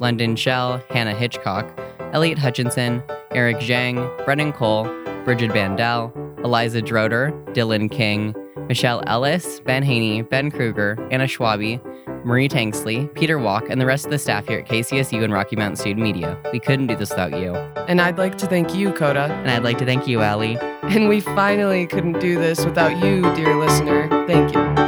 [0.00, 1.78] London Shell, Hannah Hitchcock,
[2.12, 4.84] Elliot Hutchinson, Eric Zhang, Brennan Cole,
[5.24, 6.12] Bridget Bandel,
[6.44, 8.34] Eliza Drotar, Dylan King,
[8.68, 11.80] Michelle Ellis, Ben Haney, Ben Kruger, Anna Schwabi,
[12.24, 15.56] Marie Tanksley, Peter Walk, and the rest of the staff here at KCSU and Rocky
[15.56, 16.38] Mountain Student Media.
[16.52, 17.54] We couldn't do this without you.
[17.86, 19.24] And I'd like to thank you, Coda.
[19.24, 20.58] And I'd like to thank you, Allie.
[20.82, 24.08] And we finally couldn't do this without you, dear listener.
[24.26, 24.83] Thank you.